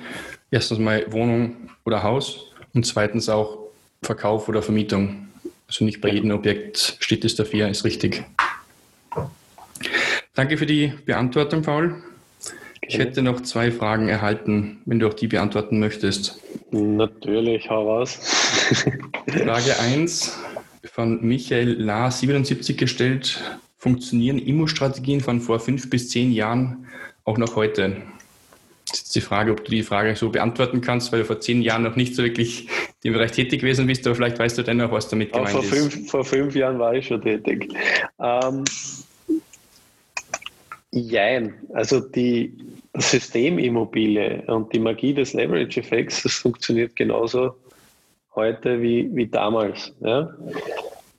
Erstens 0.51 0.79
mal 0.79 1.07
Wohnung 1.13 1.71
oder 1.85 2.03
Haus 2.03 2.53
und 2.75 2.85
zweitens 2.85 3.29
auch 3.29 3.59
Verkauf 4.03 4.49
oder 4.49 4.63
Vermietung. 4.63 5.29
Also 5.69 5.85
nicht 5.85 6.01
bei 6.01 6.09
jedem 6.09 6.31
Objekt 6.31 6.97
steht 7.01 7.25
es 7.25 7.35
dafür, 7.35 7.69
ist 7.69 7.85
richtig. 7.85 8.25
Danke 10.35 10.59
für 10.59 10.67
die 10.67 10.93
Beantwortung, 11.05 11.63
Paul. 11.63 12.03
Ich 12.89 12.99
hätte 12.99 13.23
noch 13.23 13.41
zwei 13.41 13.73
Fragen 13.73 14.09
erhalten, 14.09 14.79
wenn 14.85 15.01
du 15.01 15.09
auch 15.09 15.15
die 15.15 15.27
beantworten 15.27 15.81
möchtest. 15.81 16.41
Natürlich, 16.71 17.69
hau 17.69 17.89
raus. 17.89 18.15
Frage 19.27 19.79
1 19.81 20.39
von 20.85 21.21
Michael 21.23 21.81
La 21.81 22.11
77 22.11 22.77
gestellt. 22.77 23.59
Funktionieren 23.77 24.39
Immo-Strategien 24.39 25.21
von 25.21 25.41
vor 25.41 25.59
fünf 25.59 25.91
bis 25.91 26.11
zehn 26.11 26.33
Jahren 26.33 26.87
auch 27.25 27.39
noch 27.39 27.57
heute? 27.57 28.03
Das 28.89 29.01
ist 29.01 29.15
die 29.15 29.21
Frage, 29.21 29.51
ob 29.51 29.65
du 29.65 29.71
die 29.71 29.83
Frage 29.83 30.15
so 30.15 30.31
beantworten 30.31 30.81
kannst, 30.81 31.11
weil 31.13 31.21
du 31.21 31.27
vor 31.27 31.41
zehn 31.41 31.61
Jahren 31.63 31.83
noch 31.83 31.97
nicht 31.97 32.15
so 32.15 32.23
wirklich 32.23 32.69
im 33.07 33.15
Bereich 33.15 33.33
tätig 33.33 33.61
gewesen 33.61 33.87
bist, 33.87 34.07
aber 34.07 34.17
vielleicht 34.17 34.39
weißt 34.39 34.59
du 34.59 34.63
dennoch, 34.63 34.91
was 34.91 35.09
damit 35.09 35.33
gemeint 35.33 35.51
vor 35.51 35.63
ist. 35.63 35.71
Fünf, 35.71 36.11
vor 36.11 36.25
fünf 36.25 36.55
Jahren 36.55 36.79
war 36.79 36.95
ich 36.95 37.07
schon 37.07 37.23
tätig. 37.23 37.73
Ähm, 38.21 38.65
jein, 40.91 41.55
also 41.75 42.01
die 42.01 42.53
Systemimmobilie 42.95 44.43
und 44.47 44.73
die 44.73 44.79
Magie 44.79 45.15
des 45.15 45.33
Leverage-Effekts, 45.35 46.23
das 46.23 46.35
funktioniert 46.35 46.97
genauso 46.97 47.55
heute 48.35 48.81
wie, 48.81 49.09
wie 49.15 49.27
damals. 49.27 49.93
Ja? 50.01 50.35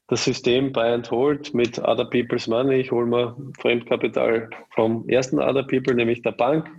Das 0.07 0.23
System 0.23 0.71
Buy 0.71 0.93
and 0.93 1.11
Hold 1.11 1.53
mit 1.53 1.77
Other 1.79 2.05
People's 2.05 2.47
Money. 2.47 2.75
Ich 2.75 2.91
hole 2.91 3.05
mir 3.05 3.35
Fremdkapital 3.59 4.49
vom 4.73 5.07
ersten 5.09 5.39
Other 5.39 5.63
People, 5.63 5.93
nämlich 5.93 6.21
der 6.21 6.31
Bank, 6.31 6.69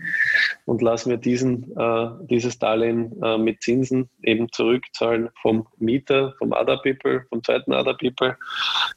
und 0.64 0.80
lasse 0.80 1.08
mir 1.11 1.18
diesen, 1.18 1.76
äh, 1.76 2.08
dieses 2.30 2.58
Darlehen 2.58 3.12
äh, 3.23 3.37
mit 3.37 3.62
Zinsen 3.62 4.08
eben 4.23 4.50
zurückzahlen 4.50 5.28
vom 5.42 5.66
Mieter, 5.78 6.35
vom 6.38 6.52
Other 6.52 6.78
People, 6.78 7.26
vom 7.28 7.44
zweiten 7.44 7.73
Other 7.75 7.94
People. 7.94 8.37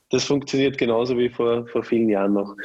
Das 0.09 0.23
funktioniert 0.23 0.77
genauso 0.77 1.17
wie 1.17 1.29
vor, 1.29 1.67
vor 1.67 1.83
vielen 1.83 2.09
Jahren 2.09 2.33
noch. 2.33 2.55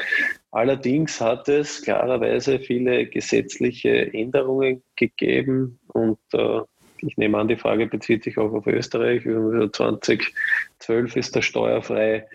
Allerdings 0.52 1.20
hat 1.20 1.48
es 1.48 1.82
klarerweise 1.82 2.60
viele 2.60 3.06
gesetzliche 3.06 4.12
Änderungen 4.14 4.82
gegeben 4.94 5.80
und 5.88 6.18
äh, 6.32 6.60
ich 7.02 7.16
nehme 7.16 7.38
an, 7.38 7.48
die 7.48 7.56
Frage 7.56 7.86
bezieht 7.86 8.24
sich 8.24 8.38
auch 8.38 8.52
auf 8.52 8.66
Österreich. 8.66 9.22
2012 9.22 11.16
ist 11.16 11.34
der 11.34 11.42
steuerfreie 11.42 12.26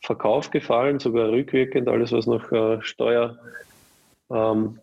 Verkauf 0.00 0.50
gefallen, 0.50 0.98
sogar 0.98 1.30
rückwirkend, 1.30 1.88
alles 1.88 2.12
was 2.12 2.26
noch 2.26 2.52
äh, 2.52 2.80
Steuer 2.82 3.38
ähm, 4.30 4.78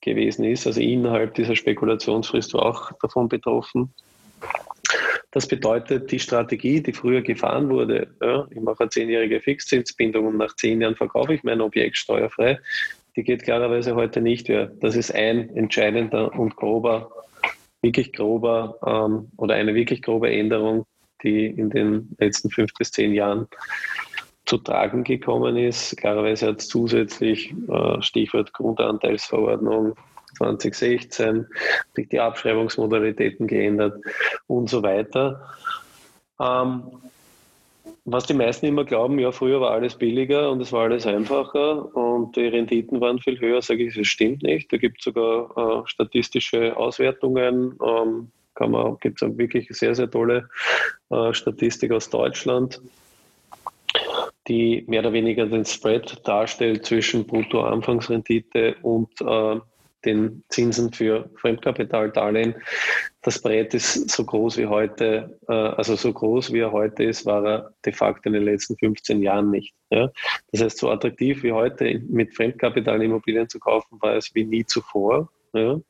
gewesen 0.00 0.44
ist. 0.44 0.66
Also 0.66 0.80
innerhalb 0.80 1.34
dieser 1.34 1.56
Spekulationsfrist 1.56 2.54
war 2.54 2.66
auch 2.66 2.92
davon 3.00 3.28
betroffen. 3.28 3.92
Das 5.32 5.46
bedeutet, 5.46 6.10
die 6.12 6.18
Strategie, 6.18 6.80
die 6.80 6.92
früher 6.92 7.20
gefahren 7.20 7.68
wurde, 7.68 8.08
ja, 8.22 8.46
ich 8.50 8.60
mache 8.60 8.80
eine 8.80 8.90
zehnjährige 8.90 9.40
Fixzinsbindung 9.40 10.26
und 10.26 10.38
nach 10.38 10.56
zehn 10.56 10.80
Jahren 10.80 10.96
verkaufe 10.96 11.34
ich 11.34 11.44
mein 11.44 11.60
Objekt 11.60 11.98
steuerfrei, 11.98 12.58
die 13.16 13.22
geht 13.22 13.42
klarerweise 13.42 13.94
heute 13.94 14.20
nicht 14.20 14.48
mehr. 14.48 14.70
Das 14.80 14.96
ist 14.96 15.14
ein 15.14 15.54
entscheidender 15.56 16.32
und 16.38 16.56
grober 16.56 17.10
wirklich 17.86 18.12
grober 18.12 18.78
ähm, 18.84 19.28
oder 19.36 19.54
eine 19.54 19.74
wirklich 19.74 20.02
grobe 20.02 20.30
Änderung, 20.30 20.86
die 21.22 21.46
in 21.46 21.70
den 21.70 22.16
letzten 22.18 22.50
fünf 22.50 22.74
bis 22.74 22.90
zehn 22.90 23.14
Jahren 23.14 23.46
zu 24.44 24.58
tragen 24.58 25.04
gekommen 25.04 25.56
ist. 25.56 25.96
Klarerweise 25.96 26.48
hat 26.48 26.60
es 26.60 26.68
zusätzlich, 26.68 27.54
äh, 27.68 28.02
Stichwort 28.02 28.52
Grundanteilsverordnung 28.52 29.94
2016, 30.36 31.46
die 31.96 32.20
Abschreibungsmodalitäten 32.20 33.46
geändert 33.46 34.02
und 34.46 34.68
so 34.68 34.82
weiter. 34.82 35.48
Ähm, 36.40 36.82
was 38.04 38.26
die 38.26 38.34
meisten 38.34 38.66
immer 38.66 38.84
glauben, 38.84 39.18
ja, 39.18 39.32
früher 39.32 39.60
war 39.60 39.72
alles 39.72 39.96
billiger 39.96 40.50
und 40.50 40.60
es 40.60 40.72
war 40.72 40.84
alles 40.84 41.06
einfacher 41.06 41.94
und 41.96 42.36
die 42.36 42.46
Renditen 42.46 43.00
waren 43.00 43.18
viel 43.18 43.38
höher, 43.40 43.60
sage 43.62 43.84
ich, 43.84 43.96
das 43.96 44.06
stimmt 44.06 44.42
nicht. 44.42 44.72
Da 44.72 44.76
gibt 44.76 44.98
es 44.98 45.04
sogar 45.04 45.82
äh, 45.82 45.86
statistische 45.86 46.76
Auswertungen. 46.76 47.78
Ähm, 47.84 48.30
gibt 49.00 49.20
es 49.20 49.38
wirklich 49.38 49.68
sehr, 49.70 49.94
sehr 49.94 50.10
tolle 50.10 50.48
äh, 51.10 51.34
Statistik 51.34 51.92
aus 51.92 52.08
Deutschland, 52.08 52.80
die 54.48 54.84
mehr 54.86 55.00
oder 55.00 55.12
weniger 55.12 55.46
den 55.46 55.64
Spread 55.64 56.26
darstellt 56.26 56.86
zwischen 56.86 57.26
Brutto-Anfangsrendite 57.26 58.76
und 58.82 59.10
äh, 59.20 59.60
den 60.06 60.44
Zinsen 60.48 60.92
für 60.92 61.28
Fremdkapitaldarlehen. 61.36 62.54
Das 63.22 63.40
Brett 63.40 63.74
ist 63.74 64.08
so 64.08 64.24
groß 64.24 64.56
wie 64.56 64.66
heute, 64.66 65.38
äh, 65.48 65.52
also 65.52 65.96
so 65.96 66.12
groß 66.12 66.52
wie 66.52 66.60
er 66.60 66.72
heute 66.72 67.04
ist, 67.04 67.26
war 67.26 67.44
er 67.44 67.74
de 67.84 67.92
facto 67.92 68.28
in 68.28 68.34
den 68.34 68.44
letzten 68.44 68.76
15 68.78 69.20
Jahren 69.22 69.50
nicht. 69.50 69.74
Das 69.90 70.62
heißt, 70.62 70.78
so 70.78 70.90
attraktiv 70.90 71.42
wie 71.42 71.52
heute 71.52 72.00
mit 72.08 72.34
Fremdkapitalimmobilien 72.34 73.48
zu 73.48 73.58
kaufen, 73.58 74.00
war 74.00 74.14
es 74.14 74.34
wie 74.34 74.44
nie 74.44 74.64
zuvor. 74.64 75.28
Ähm, 75.54 75.84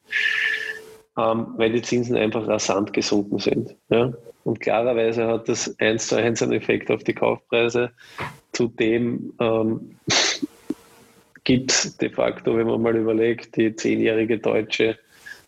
weil 1.16 1.72
die 1.72 1.82
Zinsen 1.82 2.16
einfach 2.16 2.46
rasant 2.46 2.92
gesunken 2.92 3.38
sind. 3.38 3.74
Und 4.46 4.60
klarerweise 4.60 5.26
hat 5.26 5.48
das 5.48 5.74
eins 5.80 6.06
zu 6.06 6.16
eins 6.16 6.40
einen 6.40 6.52
Effekt 6.52 6.90
auf 6.90 7.02
die 7.02 7.14
Kaufpreise. 7.14 7.90
Zudem 8.52 9.32
ähm, 9.40 9.96
gibt 11.46 12.02
de 12.02 12.10
facto, 12.10 12.56
wenn 12.56 12.66
man 12.66 12.82
mal 12.82 12.96
überlegt, 12.96 13.56
die 13.56 13.74
zehnjährige 13.74 14.38
deutsche 14.38 14.98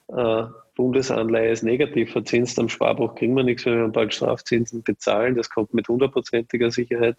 äh, 0.07 0.45
Bundesanleihe 0.76 1.50
ist 1.50 1.64
negativ 1.64 2.12
verzinst. 2.12 2.59
Am 2.61 2.69
Sparbuch 2.69 3.17
kriegen 3.17 3.35
wir 3.35 3.43
nichts, 3.43 3.67
wenn 3.67 3.81
wir 3.81 3.88
bald 3.88 4.14
Strafzinsen 4.14 4.85
bezahlen. 4.85 5.35
Das 5.35 5.50
kommt 5.50 5.75
mit 5.75 5.88
hundertprozentiger 5.88 6.71
Sicherheit. 6.71 7.17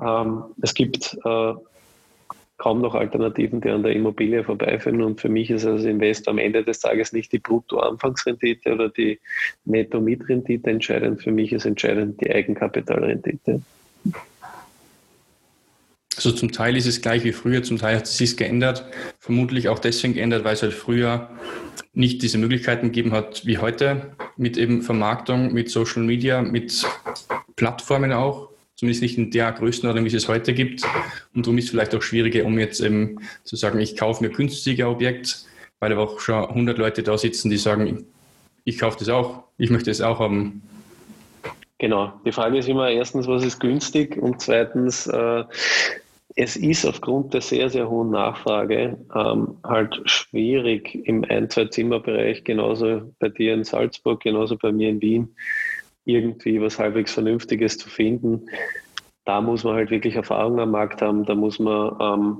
Ähm, 0.00 0.44
es 0.62 0.72
gibt 0.72 1.18
äh, 1.24 1.52
kaum 2.58 2.80
noch 2.80 2.94
Alternativen, 2.94 3.60
die 3.60 3.70
an 3.70 3.82
der 3.82 3.92
Immobilie 3.92 4.44
vorbeiführen. 4.44 5.02
Und 5.02 5.20
für 5.20 5.28
mich 5.28 5.50
ist 5.50 5.66
als 5.66 5.82
Investor 5.82 6.30
am 6.30 6.38
Ende 6.38 6.62
des 6.62 6.78
Tages 6.78 7.12
nicht 7.12 7.32
die 7.32 7.40
Brutto-Anfangsrendite 7.40 8.72
oder 8.72 8.88
die 8.88 9.18
Netto-Mietrendite 9.64 10.70
entscheidend. 10.70 11.22
Für 11.22 11.32
mich 11.32 11.52
ist 11.52 11.64
entscheidend 11.64 12.20
die 12.20 12.30
Eigenkapitalrendite. 12.30 13.62
Also 16.22 16.32
zum 16.32 16.52
Teil 16.52 16.76
ist 16.76 16.86
es 16.86 17.00
gleich 17.00 17.24
wie 17.24 17.32
früher, 17.32 17.62
zum 17.62 17.78
Teil 17.78 17.96
hat 17.96 18.04
es 18.04 18.18
sich 18.18 18.36
geändert. 18.36 18.84
Vermutlich 19.20 19.70
auch 19.70 19.78
deswegen 19.78 20.12
geändert, 20.12 20.44
weil 20.44 20.52
es 20.52 20.62
halt 20.62 20.74
früher 20.74 21.30
nicht 21.94 22.20
diese 22.20 22.36
Möglichkeiten 22.36 22.88
gegeben 22.88 23.12
hat 23.12 23.46
wie 23.46 23.56
heute 23.56 24.14
mit 24.36 24.58
eben 24.58 24.82
Vermarktung, 24.82 25.54
mit 25.54 25.70
Social 25.70 26.02
Media, 26.02 26.42
mit 26.42 26.84
Plattformen 27.56 28.12
auch. 28.12 28.50
Zumindest 28.76 29.00
nicht 29.00 29.16
in 29.16 29.30
der 29.30 29.50
Größenordnung, 29.52 30.04
wie 30.04 30.08
es 30.08 30.14
es 30.14 30.28
heute 30.28 30.52
gibt. 30.52 30.82
Und 31.34 31.46
darum 31.46 31.56
ist 31.56 31.64
es 31.64 31.70
vielleicht 31.70 31.94
auch 31.94 32.02
schwieriger, 32.02 32.44
um 32.44 32.58
jetzt 32.58 32.82
eben 32.82 33.16
zu 33.44 33.56
sagen, 33.56 33.80
ich 33.80 33.96
kaufe 33.96 34.22
mir 34.22 34.28
günstiger 34.28 34.90
Objekt, 34.90 35.46
weil 35.78 35.90
aber 35.90 36.02
auch 36.02 36.20
schon 36.20 36.44
100 36.44 36.76
Leute 36.76 37.02
da 37.02 37.16
sitzen, 37.16 37.48
die 37.48 37.56
sagen, 37.56 38.04
ich 38.64 38.78
kaufe 38.78 38.98
das 38.98 39.08
auch, 39.08 39.44
ich 39.56 39.70
möchte 39.70 39.90
es 39.90 40.02
auch 40.02 40.18
haben. 40.18 40.60
Genau. 41.78 42.12
Die 42.26 42.32
Frage 42.32 42.58
ist 42.58 42.68
immer 42.68 42.90
erstens, 42.90 43.26
was 43.26 43.42
ist 43.42 43.58
günstig 43.58 44.18
und 44.18 44.42
zweitens, 44.42 45.06
äh, 45.06 45.44
es 46.42 46.56
ist 46.56 46.86
aufgrund 46.86 47.34
der 47.34 47.42
sehr, 47.42 47.68
sehr 47.68 47.90
hohen 47.90 48.10
Nachfrage 48.10 48.96
ähm, 49.14 49.58
halt 49.62 50.00
schwierig 50.06 50.94
im 51.06 51.22
Ein-, 51.24 51.50
Zwei-Zimmer-Bereich, 51.50 52.44
genauso 52.44 53.12
bei 53.18 53.28
dir 53.28 53.52
in 53.52 53.62
Salzburg, 53.62 54.22
genauso 54.22 54.56
bei 54.56 54.72
mir 54.72 54.88
in 54.88 55.02
Wien, 55.02 55.36
irgendwie 56.06 56.58
was 56.62 56.78
halbwegs 56.78 57.12
Vernünftiges 57.12 57.76
zu 57.76 57.90
finden. 57.90 58.46
Da 59.26 59.42
muss 59.42 59.64
man 59.64 59.74
halt 59.74 59.90
wirklich 59.90 60.16
Erfahrung 60.16 60.58
am 60.60 60.70
Markt 60.70 61.02
haben, 61.02 61.26
da 61.26 61.34
muss 61.34 61.58
man 61.58 61.96
ähm, 62.00 62.38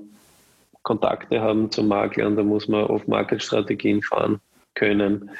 Kontakte 0.82 1.42
haben 1.42 1.70
zum 1.70 1.88
Maklern, 1.88 2.36
da 2.36 2.42
muss 2.42 2.68
man 2.68 2.86
Off-Market-Strategien 2.86 4.00
fahren 4.00 4.40
können 4.74 5.30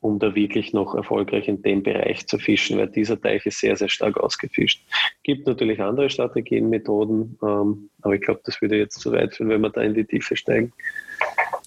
um 0.00 0.18
da 0.18 0.34
wirklich 0.34 0.72
noch 0.72 0.94
erfolgreich 0.94 1.48
in 1.48 1.62
dem 1.62 1.82
Bereich 1.82 2.26
zu 2.26 2.38
fischen, 2.38 2.78
weil 2.78 2.88
dieser 2.88 3.20
Teich 3.20 3.44
ist 3.46 3.60
sehr, 3.60 3.76
sehr 3.76 3.88
stark 3.88 4.16
ausgefischt. 4.18 4.84
Gibt 5.24 5.46
natürlich 5.46 5.80
andere 5.80 6.08
Strategien, 6.08 6.68
Methoden, 6.68 7.36
ähm, 7.42 7.90
aber 8.02 8.14
ich 8.14 8.20
glaube, 8.20 8.40
das 8.44 8.60
würde 8.62 8.76
jetzt 8.76 9.00
zu 9.00 9.12
weit 9.12 9.34
führen, 9.34 9.50
wenn 9.50 9.60
wir 9.60 9.70
da 9.70 9.82
in 9.82 9.94
die 9.94 10.04
Tiefe 10.04 10.36
steigen. 10.36 10.72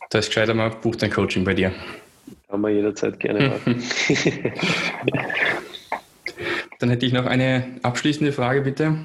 Da 0.09 0.19
ist 0.19 0.27
gescheiter 0.27 0.53
mal, 0.53 0.69
bucht 0.69 1.03
ein 1.03 1.11
Coaching 1.11 1.43
bei 1.43 1.53
dir. 1.53 1.73
Kann 2.49 2.61
man 2.61 2.73
jederzeit 2.73 3.19
gerne 3.19 3.49
machen. 3.49 3.83
Dann 6.79 6.89
hätte 6.89 7.05
ich 7.05 7.13
noch 7.13 7.25
eine 7.25 7.79
abschließende 7.83 8.31
Frage, 8.31 8.61
bitte. 8.61 8.97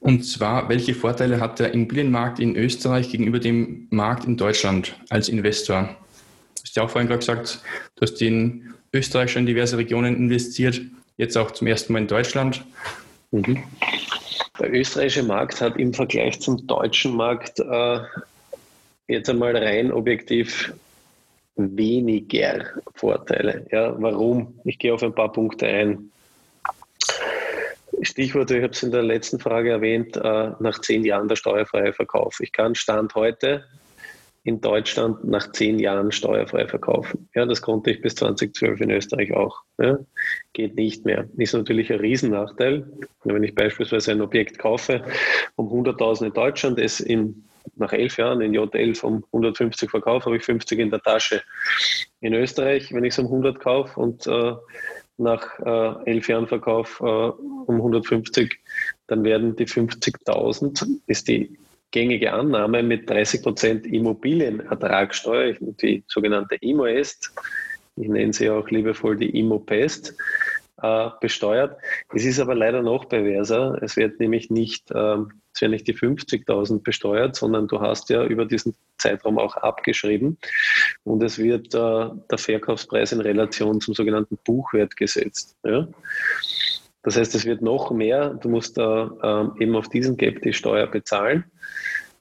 Und 0.00 0.22
zwar, 0.24 0.68
welche 0.68 0.94
Vorteile 0.94 1.40
hat 1.40 1.58
der 1.58 1.74
Immobilienmarkt 1.74 2.38
in 2.38 2.54
Österreich 2.54 3.10
gegenüber 3.10 3.40
dem 3.40 3.88
Markt 3.90 4.24
in 4.24 4.36
Deutschland 4.36 4.96
als 5.10 5.28
Investor? 5.28 5.96
Ja 6.76 6.84
auch 6.84 6.90
vorhin 6.90 7.08
gerade 7.08 7.20
gesagt, 7.20 7.60
du 7.96 8.02
hast 8.02 8.20
in 8.22 8.74
Österreich 8.92 9.32
schon 9.32 9.40
in 9.40 9.46
diverse 9.46 9.76
Regionen 9.76 10.16
investiert, 10.16 10.80
jetzt 11.16 11.36
auch 11.36 11.50
zum 11.50 11.66
ersten 11.66 11.92
Mal 11.92 12.00
in 12.00 12.08
Deutschland. 12.08 12.64
Mhm. 13.30 13.62
Der 14.58 14.72
österreichische 14.72 15.22
Markt 15.22 15.60
hat 15.60 15.76
im 15.76 15.92
Vergleich 15.92 16.40
zum 16.40 16.66
deutschen 16.66 17.14
Markt 17.16 17.60
äh, 17.60 17.98
jetzt 19.08 19.28
einmal 19.28 19.56
rein 19.56 19.92
objektiv 19.92 20.72
weniger 21.56 22.64
Vorteile. 22.94 23.66
Ja, 23.70 23.94
warum? 24.00 24.58
Ich 24.64 24.78
gehe 24.78 24.92
auf 24.92 25.02
ein 25.02 25.14
paar 25.14 25.32
Punkte 25.32 25.66
ein. 25.66 26.10
Stichwort, 28.02 28.50
ich 28.50 28.62
habe 28.62 28.72
es 28.72 28.82
in 28.82 28.92
der 28.92 29.02
letzten 29.02 29.40
Frage 29.40 29.70
erwähnt, 29.70 30.16
äh, 30.16 30.50
nach 30.60 30.80
zehn 30.80 31.04
Jahren 31.04 31.28
der 31.28 31.36
steuerfreie 31.36 31.92
Verkauf. 31.92 32.40
Ich 32.40 32.52
kann 32.52 32.74
Stand 32.74 33.14
heute 33.14 33.64
in 34.46 34.60
Deutschland 34.60 35.24
nach 35.24 35.50
zehn 35.50 35.80
Jahren 35.80 36.12
steuerfrei 36.12 36.68
verkaufen. 36.68 37.28
Ja, 37.34 37.44
das 37.46 37.60
konnte 37.60 37.90
ich 37.90 38.00
bis 38.00 38.14
2012 38.14 38.80
in 38.80 38.90
Österreich 38.92 39.34
auch. 39.34 39.62
Ja, 39.76 39.98
geht 40.52 40.76
nicht 40.76 41.04
mehr. 41.04 41.28
Ist 41.36 41.52
natürlich 41.52 41.92
ein 41.92 41.98
Riesennachteil. 41.98 42.88
Wenn 43.24 43.42
ich 43.42 43.56
beispielsweise 43.56 44.12
ein 44.12 44.20
Objekt 44.20 44.60
kaufe 44.60 45.02
um 45.56 45.66
100.000 45.66 46.26
in 46.26 46.32
Deutschland, 46.32 46.78
es 46.78 47.00
in, 47.00 47.44
nach 47.74 47.92
elf 47.92 48.18
Jahren 48.18 48.40
in 48.40 48.52
J11 48.52 49.02
um 49.02 49.24
150 49.32 49.90
verkaufe, 49.90 50.26
habe 50.26 50.36
ich 50.36 50.44
50 50.44 50.78
in 50.78 50.90
der 50.90 51.02
Tasche. 51.02 51.42
In 52.20 52.32
Österreich, 52.32 52.94
wenn 52.94 53.02
ich 53.02 53.14
es 53.14 53.18
um 53.18 53.26
100 53.26 53.58
kaufe 53.58 53.98
und 53.98 54.28
äh, 54.28 54.54
nach 55.16 55.58
äh, 55.58 56.08
elf 56.08 56.28
Jahren 56.28 56.46
Verkauf 56.46 57.00
äh, 57.00 57.04
um 57.04 57.76
150, 57.78 58.60
dann 59.08 59.24
werden 59.24 59.56
die 59.56 59.66
50.000, 59.66 60.86
ist 61.08 61.26
die 61.26 61.58
gängige 61.96 62.30
Annahme 62.30 62.82
mit 62.82 63.08
30 63.08 63.42
Prozent 63.42 63.86
Immobilienertragssteuer, 63.86 65.54
die 65.80 66.04
sogenannte 66.06 66.56
IMOEST, 66.56 67.32
ich 67.96 68.08
nenne 68.08 68.34
sie 68.34 68.50
auch 68.50 68.68
liebevoll 68.68 69.16
die 69.16 69.30
IMOPEST, 69.38 70.14
äh, 70.82 71.08
besteuert. 71.22 71.78
Es 72.12 72.26
ist 72.26 72.38
aber 72.38 72.54
leider 72.54 72.82
noch 72.82 73.08
perverser. 73.08 73.78
Es 73.80 73.96
wird 73.96 74.20
nämlich 74.20 74.50
nicht, 74.50 74.90
äh, 74.90 75.16
es 75.54 75.62
werden 75.62 75.70
nicht 75.70 75.88
die 75.88 75.94
50.000 75.94 76.82
besteuert, 76.82 77.34
sondern 77.34 77.66
du 77.66 77.80
hast 77.80 78.10
ja 78.10 78.26
über 78.26 78.44
diesen 78.44 78.74
Zeitraum 78.98 79.38
auch 79.38 79.56
abgeschrieben 79.56 80.36
und 81.04 81.22
es 81.22 81.38
wird 81.38 81.74
äh, 81.74 82.10
der 82.30 82.38
Verkaufspreis 82.38 83.12
in 83.12 83.22
Relation 83.22 83.80
zum 83.80 83.94
sogenannten 83.94 84.36
Buchwert 84.44 84.98
gesetzt. 84.98 85.56
Ja? 85.64 85.88
Das 87.06 87.16
heißt, 87.16 87.36
es 87.36 87.44
wird 87.44 87.62
noch 87.62 87.92
mehr, 87.92 88.30
du 88.30 88.48
musst 88.48 88.76
da 88.76 89.52
äh, 89.56 89.62
eben 89.62 89.76
auf 89.76 89.88
diesen 89.88 90.16
Gap 90.16 90.42
die 90.42 90.52
Steuer 90.52 90.88
bezahlen. 90.88 91.44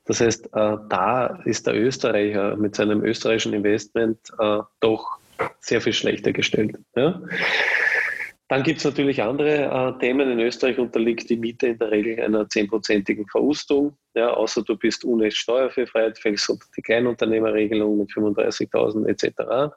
Das 0.06 0.22
heißt, 0.22 0.46
äh, 0.54 0.78
da 0.90 1.40
ist 1.44 1.66
der 1.66 1.76
Österreicher 1.76 2.56
mit 2.56 2.76
seinem 2.76 3.04
österreichischen 3.04 3.54
Investment 3.54 4.20
äh, 4.38 4.60
doch 4.82 5.18
sehr 5.60 5.82
viel 5.82 5.94
schlechter 5.94 6.34
gestellt. 6.34 6.78
Dann 6.94 8.62
gibt 8.62 8.78
es 8.78 8.86
natürlich 8.86 9.24
andere 9.24 9.96
äh, 9.96 10.00
Themen. 10.00 10.30
In 10.30 10.40
Österreich 10.40 10.78
unterliegt 10.78 11.32
die 11.32 11.38
Miete 11.38 11.66
in 11.66 11.80
der 11.80 11.90
Regel 11.90 12.24
einer 12.24 12.48
zehnprozentigen 12.48 13.26
Verustung. 13.26 13.98
Ja, 14.14 14.36
außer 14.36 14.62
du 14.62 14.78
bist 14.78 15.04
ohne 15.04 15.32
Steuerfreiheit, 15.32 16.20
fällst 16.20 16.48
unter 16.48 16.68
die 16.78 16.84
Kleinunternehmerregelung 16.84 17.98
mit 17.98 18.12
35.000 18.12 19.08
etc. 19.08 19.74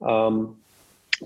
Ähm, 0.00 0.61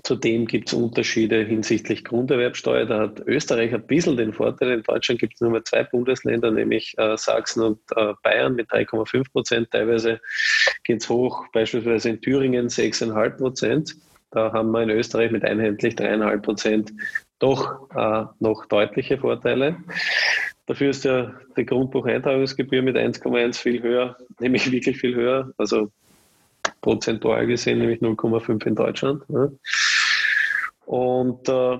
Zudem 0.03 0.45
gibt 0.45 0.69
es 0.69 0.73
Unterschiede 0.73 1.43
hinsichtlich 1.43 2.03
Grunderwerbsteuer. 2.03 2.85
Da 2.85 2.99
hat 2.99 3.19
Österreich 3.25 3.73
ein 3.73 3.85
bisschen 3.87 4.17
den 4.17 4.33
Vorteil. 4.33 4.71
In 4.71 4.83
Deutschland 4.83 5.19
gibt 5.19 5.35
es 5.35 5.41
nur 5.41 5.51
mehr 5.51 5.63
zwei 5.63 5.83
Bundesländer, 5.83 6.51
nämlich 6.51 6.93
äh, 6.97 7.17
Sachsen 7.17 7.63
und 7.63 7.79
äh, 7.95 8.13
Bayern 8.23 8.55
mit 8.55 8.69
3,5 8.69 9.31
Prozent. 9.31 9.71
Teilweise 9.71 10.19
geht 10.83 11.01
es 11.01 11.09
hoch, 11.09 11.45
beispielsweise 11.51 12.09
in 12.09 12.21
Thüringen 12.21 12.67
6,5 12.67 13.29
Prozent. 13.37 13.95
Da 14.31 14.51
haben 14.51 14.71
wir 14.71 14.83
in 14.83 14.89
Österreich 14.89 15.31
mit 15.31 15.43
einheitlich 15.43 15.95
3,5 15.95 16.41
Prozent 16.41 16.93
doch 17.39 17.89
äh, 17.95 18.25
noch 18.39 18.65
deutliche 18.65 19.17
Vorteile. 19.17 19.77
Dafür 20.65 20.89
ist 20.89 21.05
ja 21.05 21.33
die 21.55 21.65
Grundbucheintragungsgebühr 21.65 22.81
mit 22.81 22.97
1,1 22.97 23.57
viel 23.57 23.81
höher, 23.81 24.17
nämlich 24.39 24.71
wirklich 24.71 24.97
viel 24.97 25.15
höher. 25.15 25.51
Also 25.57 25.91
prozentual 26.81 27.47
gesehen, 27.47 27.79
nämlich 27.79 28.01
0,5 28.01 28.65
in 28.65 28.75
Deutschland. 28.75 29.23
Ja. 29.29 29.49
Und 30.87 31.49
äh, 31.49 31.79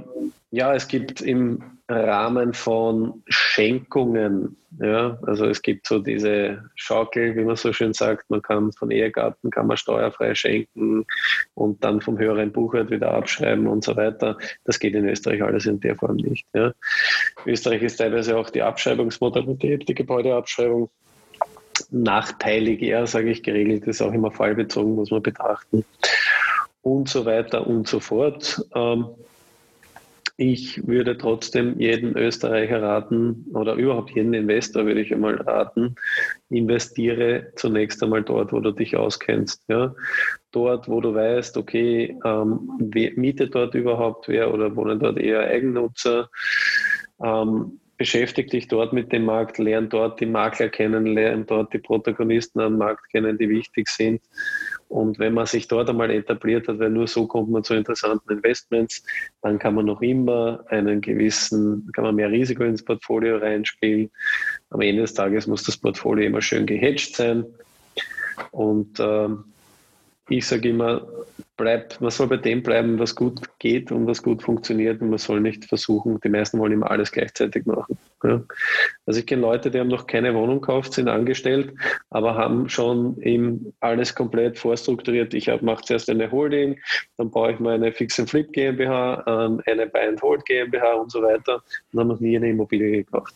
ja, 0.51 0.75
es 0.75 0.89
gibt 0.89 1.21
im 1.21 1.63
Rahmen 1.87 2.53
von 2.53 3.23
Schenkungen, 3.29 4.57
ja, 4.81 5.17
also 5.25 5.45
es 5.45 5.61
gibt 5.61 5.87
so 5.87 5.99
diese 5.99 6.69
Schaukel, 6.75 7.33
wie 7.37 7.45
man 7.45 7.55
so 7.55 7.71
schön 7.71 7.93
sagt, 7.93 8.29
man 8.29 8.41
kann 8.41 8.73
von 8.73 8.91
Ehegatten 8.91 9.49
kann 9.49 9.67
man 9.67 9.77
steuerfrei 9.77 10.35
schenken 10.35 11.05
und 11.53 11.81
dann 11.85 12.01
vom 12.01 12.17
höheren 12.19 12.51
Buchwert 12.51 12.91
wieder 12.91 13.13
abschreiben 13.13 13.67
und 13.67 13.85
so 13.85 13.95
weiter. 13.95 14.37
Das 14.65 14.77
geht 14.77 14.93
in 14.93 15.07
Österreich 15.07 15.41
alles 15.41 15.65
in 15.65 15.79
der 15.79 15.95
Form 15.95 16.17
nicht. 16.17 16.45
Ja. 16.53 16.73
Österreich 17.45 17.83
ist 17.83 17.95
teilweise 17.95 18.37
auch 18.37 18.49
die 18.49 18.61
Abschreibungsmodalität, 18.61 19.87
die 19.87 19.95
Gebäudeabschreibung 19.95 20.89
nachteilig 21.91 22.81
eher, 22.81 23.07
sage 23.07 23.29
ich, 23.29 23.41
geregelt 23.41 23.87
ist, 23.87 24.01
auch 24.01 24.11
immer 24.11 24.31
fallbezogen, 24.31 24.95
muss 24.95 25.11
man 25.11 25.21
betrachten 25.21 25.85
und 26.87 27.09
so 27.09 27.25
weiter 27.25 27.67
und 27.67 27.87
so 27.87 27.99
fort. 27.99 28.61
Ähm, 28.73 29.07
ich 30.39 30.85
würde 30.87 31.17
trotzdem 31.17 31.79
jeden 31.79 32.15
Österreicher 32.15 32.79
raten 32.81 33.47
oder 33.53 33.73
überhaupt 33.73 34.11
jeden 34.11 34.35
Investor 34.35 34.85
würde 34.85 35.01
ich 35.01 35.11
einmal 35.11 35.35
raten, 35.35 35.95
investiere 36.49 37.51
zunächst 37.55 38.03
einmal 38.03 38.21
dort, 38.21 38.53
wo 38.53 38.59
du 38.59 38.71
dich 38.71 38.95
auskennst. 38.95 39.63
Ja? 39.67 39.95
Dort, 40.51 40.87
wo 40.87 41.01
du 41.01 41.15
weißt, 41.15 41.57
okay, 41.57 42.15
ähm, 42.23 42.69
mietet 43.15 43.55
dort 43.55 43.73
überhaupt 43.73 44.27
wer 44.27 44.53
oder 44.53 44.75
wohnen 44.75 44.99
dort 44.99 45.17
eher 45.17 45.41
Eigennutzer. 45.41 46.29
Ähm, 47.23 47.79
beschäftige 47.97 48.51
dich 48.51 48.67
dort 48.67 48.93
mit 48.93 49.11
dem 49.11 49.25
Markt, 49.25 49.57
lern 49.57 49.89
dort 49.89 50.19
die 50.19 50.27
Makler 50.27 50.69
kennen, 50.69 51.07
lern 51.07 51.47
dort 51.47 51.73
die 51.73 51.79
Protagonisten 51.79 52.59
am 52.59 52.77
Markt 52.77 53.09
kennen, 53.09 53.39
die 53.39 53.49
wichtig 53.49 53.89
sind 53.89 54.21
und 54.89 55.19
wenn 55.19 55.33
man 55.33 55.45
sich 55.45 55.67
dort 55.67 55.89
einmal 55.89 56.11
etabliert 56.11 56.67
hat, 56.67 56.79
weil 56.79 56.89
nur 56.89 57.07
so 57.07 57.27
kommt 57.27 57.49
man 57.49 57.63
zu 57.63 57.73
interessanten 57.73 58.31
Investments, 58.31 59.03
dann 59.41 59.59
kann 59.59 59.75
man 59.75 59.85
noch 59.85 60.01
immer 60.01 60.63
einen 60.67 61.01
gewissen, 61.01 61.89
kann 61.93 62.05
man 62.05 62.15
mehr 62.15 62.31
Risiko 62.31 62.63
ins 62.63 62.83
Portfolio 62.83 63.37
reinspielen. 63.37 64.09
Am 64.69 64.81
Ende 64.81 65.01
des 65.01 65.13
Tages 65.13 65.45
muss 65.45 65.63
das 65.63 65.77
Portfolio 65.77 66.25
immer 66.25 66.41
schön 66.41 66.65
gehatcht 66.65 67.15
sein. 67.15 67.45
Und 68.51 68.99
äh, 68.99 69.29
ich 70.29 70.45
sage 70.45 70.69
immer, 70.69 71.07
bleibt, 71.57 71.99
man 71.99 72.11
soll 72.11 72.27
bei 72.27 72.37
dem 72.37 72.61
bleiben, 72.61 72.99
was 72.99 73.15
gut 73.15 73.41
geht 73.59 73.91
und 73.91 74.05
was 74.05 74.21
gut 74.21 74.43
funktioniert 74.43 75.01
und 75.01 75.09
man 75.09 75.17
soll 75.17 75.41
nicht 75.41 75.65
versuchen, 75.65 76.19
die 76.23 76.29
meisten 76.29 76.59
wollen 76.59 76.73
immer 76.73 76.89
alles 76.89 77.11
gleichzeitig 77.11 77.65
machen. 77.65 77.97
Ja. 78.23 78.41
Also 79.05 79.19
ich 79.19 79.25
kenne 79.25 79.41
Leute, 79.41 79.71
die 79.71 79.79
haben 79.79 79.87
noch 79.87 80.07
keine 80.07 80.33
Wohnung 80.35 80.61
gekauft, 80.61 80.93
sind 80.93 81.07
angestellt, 81.07 81.73
aber 82.09 82.35
haben 82.35 82.69
schon 82.69 83.19
eben 83.21 83.73
alles 83.79 84.13
komplett 84.13 84.57
vorstrukturiert. 84.57 85.33
Ich 85.33 85.47
mache 85.61 85.83
zuerst 85.83 86.09
eine 86.09 86.31
Holding, 86.31 86.79
dann 87.17 87.31
baue 87.31 87.53
ich 87.53 87.59
meine 87.59 87.91
Fix 87.91 88.19
and 88.19 88.29
Flip 88.29 88.51
GmbH, 88.53 89.23
ähm, 89.25 89.61
eine 89.65 89.87
Buy 89.87 90.07
and 90.07 90.21
Hold 90.21 90.45
GmbH 90.45 90.93
und 90.93 91.11
so 91.11 91.21
weiter 91.23 91.61
und 91.91 91.99
haben 91.99 92.07
noch 92.07 92.19
nie 92.19 92.37
eine 92.37 92.49
Immobilie 92.49 93.03
gekauft. 93.03 93.33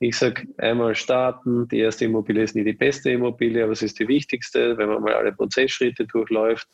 Ich 0.00 0.16
sage 0.16 0.46
einmal 0.58 0.94
starten, 0.94 1.66
die 1.68 1.80
erste 1.80 2.04
Immobilie 2.04 2.44
ist 2.44 2.54
nie 2.54 2.64
die 2.64 2.72
beste 2.72 3.10
Immobilie, 3.10 3.64
aber 3.64 3.72
es 3.72 3.82
ist 3.82 3.98
die 3.98 4.06
wichtigste, 4.06 4.78
wenn 4.78 4.88
man 4.88 5.02
mal 5.02 5.14
alle 5.14 5.32
Prozessschritte 5.32 6.06
durchläuft 6.06 6.68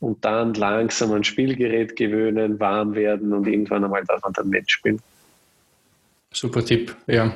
und 0.00 0.24
dann 0.24 0.52
langsam 0.54 1.12
ein 1.12 1.22
Spielgerät 1.22 1.94
gewöhnen, 1.94 2.58
warm 2.58 2.94
werden 2.96 3.32
und 3.32 3.46
irgendwann 3.46 3.84
einmal 3.84 4.04
darf 4.04 4.22
man 4.22 4.32
dann 4.32 4.48
mitspielen. 4.48 5.00
Super 6.32 6.64
Tipp, 6.64 6.96
ja. 7.06 7.32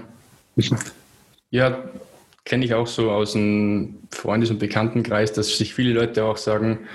ja, 1.51 1.85
kenne 2.45 2.65
ich 2.65 2.75
auch 2.75 2.89
so 2.89 3.13
aus 3.13 3.35
dem 3.35 3.99
Freundes- 4.11 4.51
und 4.51 4.59
Bekanntenkreis, 4.59 5.33
dass 5.33 5.57
sich 5.57 5.75
viele 5.75 5.93
Leute 5.93 6.25
auch 6.25 6.37
sagen, 6.37 6.89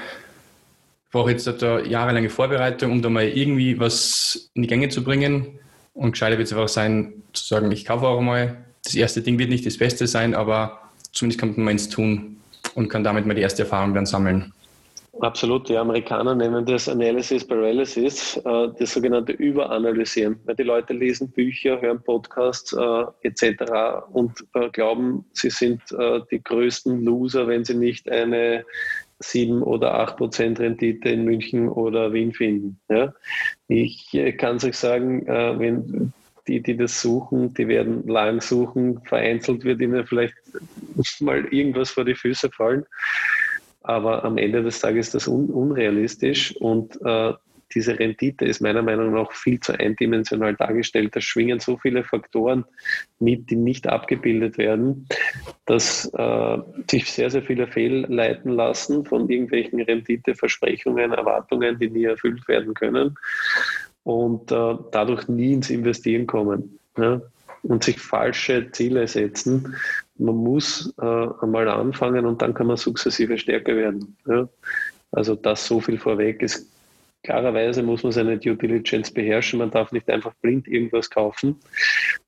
ich 1.06 1.12
brauche 1.12 1.32
jetzt 1.32 1.48
da 1.48 1.80
jahrelange 1.80 2.30
Vorbereitung, 2.30 2.92
um 2.92 3.02
da 3.02 3.10
mal 3.10 3.28
irgendwie 3.28 3.80
was 3.80 4.50
in 4.54 4.64
die 4.64 4.68
Gänge 4.68 4.90
zu 4.90 5.04
bringen. 5.04 5.60
Und 5.94 6.12
gescheiter 6.12 6.38
wird 6.38 6.48
es 6.48 6.54
einfach 6.54 6.70
sein, 6.70 7.14
zu 7.34 7.46
sagen, 7.46 7.72
ich 7.72 7.86
kaufe 7.86 8.08
auch 8.08 8.22
mal. 8.22 8.58
Das 8.84 8.96
erste 8.96 9.22
Ding 9.22 9.38
wird 9.38 9.50
nicht 9.50 9.66
das 9.66 9.78
Beste 9.78 10.08
sein, 10.08 10.34
aber 10.34 10.82
zumindest 11.12 11.40
kommt 11.40 11.58
man 11.58 11.70
ins 11.70 11.90
Tun 11.90 12.38
und 12.76 12.90
kann 12.90 13.04
damit 13.04 13.26
mal 13.26 13.34
die 13.34 13.42
erste 13.42 13.64
Erfahrung 13.64 13.94
dann 13.94 14.06
sammeln. 14.06 14.54
Absolut, 15.20 15.68
die 15.68 15.76
Amerikaner 15.76 16.34
nennen 16.34 16.66
das 16.66 16.88
Analysis 16.88 17.46
Paralysis, 17.46 18.38
äh, 18.38 18.70
das 18.80 18.94
sogenannte 18.94 19.34
Überanalysieren. 19.34 20.40
Weil 20.46 20.56
die 20.56 20.64
Leute 20.64 20.94
lesen 20.94 21.30
Bücher, 21.30 21.82
hören 21.82 22.02
Podcasts 22.02 22.74
äh, 22.74 23.04
etc. 23.22 24.06
und 24.14 24.32
äh, 24.54 24.70
glauben, 24.70 25.26
sie 25.34 25.50
sind 25.50 25.82
äh, 25.92 26.22
die 26.32 26.42
größten 26.42 27.04
Loser, 27.04 27.48
wenn 27.48 27.66
sie 27.66 27.76
nicht 27.76 28.10
eine 28.10 28.66
7 29.22 29.62
oder 29.64 29.96
8 29.96 30.18
Prozent 30.18 30.60
Rendite 30.60 31.10
in 31.10 31.24
München 31.24 31.70
oder 31.70 32.14
Wien 32.14 32.34
finden. 32.34 32.80
Ja? 32.90 33.14
Ich 33.68 34.14
äh, 34.14 34.34
kann 34.34 34.58
es 34.58 34.66
euch 34.66 34.78
sagen, 34.78 35.26
äh, 35.28 35.60
wenn 35.60 36.14
die, 36.48 36.62
die 36.62 36.76
das 36.76 37.02
suchen, 37.02 37.54
die 37.54 37.68
werden 37.68 38.08
lang 38.08 38.42
suchen, 38.42 39.02
vereinzelt 39.06 39.64
wird 39.64 39.82
ihnen 39.82 40.06
vielleicht 40.06 40.36
mal 41.22 41.46
irgendwas 41.46 41.92
vor 41.92 42.06
die 42.06 42.16
Füße 42.16 42.50
fallen. 42.50 42.86
Aber 43.84 44.24
am 44.24 44.38
Ende 44.38 44.62
des 44.62 44.80
Tages 44.80 45.08
ist 45.08 45.16
das 45.16 45.28
un 45.28 45.50
unrealistisch 45.50 46.56
und 46.58 47.00
äh, 47.04 47.34
diese 47.74 47.98
Rendite 47.98 48.46
ist 48.46 48.62
meiner 48.62 48.82
Meinung 48.82 49.14
nach 49.14 49.32
viel 49.32 49.60
zu 49.60 49.74
eindimensional 49.74 50.56
dargestellt. 50.56 51.16
Da 51.16 51.22
schwingen 51.22 51.60
so 51.60 51.78
viele 51.78 52.04
Faktoren 52.04 52.66
mit, 53.20 53.50
die 53.50 53.56
nicht 53.56 53.88
abgebildet 53.88 54.58
werden, 54.58 55.08
dass 55.66 56.12
äh, 56.14 56.58
sich 56.90 57.12
sehr, 57.12 57.30
sehr 57.30 57.44
viele 57.44 57.68
fehlleiten 57.68 58.52
lassen 58.52 59.06
von 59.06 59.30
irgendwelchen 59.30 59.82
Renditeversprechungen, 59.82 61.14
Erwartungen, 61.14 61.80
die 61.80 61.90
nie 61.90 62.06
erfüllt 62.06 62.48
werden 62.48 62.74
können 62.74 63.16
und 64.04 64.52
äh, 64.52 64.76
dadurch 64.92 65.28
nie 65.28 65.54
ins 65.54 65.70
Investieren 65.70 66.28
kommen. 66.28 66.80
Ja? 66.98 67.22
Und 67.64 67.84
sich 67.84 68.00
falsche 68.00 68.72
Ziele 68.72 69.08
setzen. 69.08 69.76
Man 70.18 70.36
muss 70.36 70.94
äh, 71.00 71.28
einmal 71.42 71.68
anfangen 71.68 72.26
und 72.26 72.42
dann 72.42 72.54
kann 72.54 72.68
man 72.68 72.78
sukzessive 72.78 73.38
stärker 73.38 73.76
werden. 73.76 74.18
Ja? 74.26 74.50
Also 75.12 75.36
das 75.36 75.66
so 75.66 75.80
viel 75.80 75.98
vorweg 75.98 76.42
ist. 76.42 76.68
Klarerweise 77.24 77.84
muss 77.84 78.02
man 78.04 78.12
seine 78.12 78.38
Due 78.38 78.56
Diligence 78.56 79.12
beherrschen. 79.12 79.60
Man 79.60 79.70
darf 79.70 79.92
nicht 79.92 80.10
einfach 80.10 80.34
blind 80.42 80.68
irgendwas 80.68 81.10
kaufen. 81.10 81.56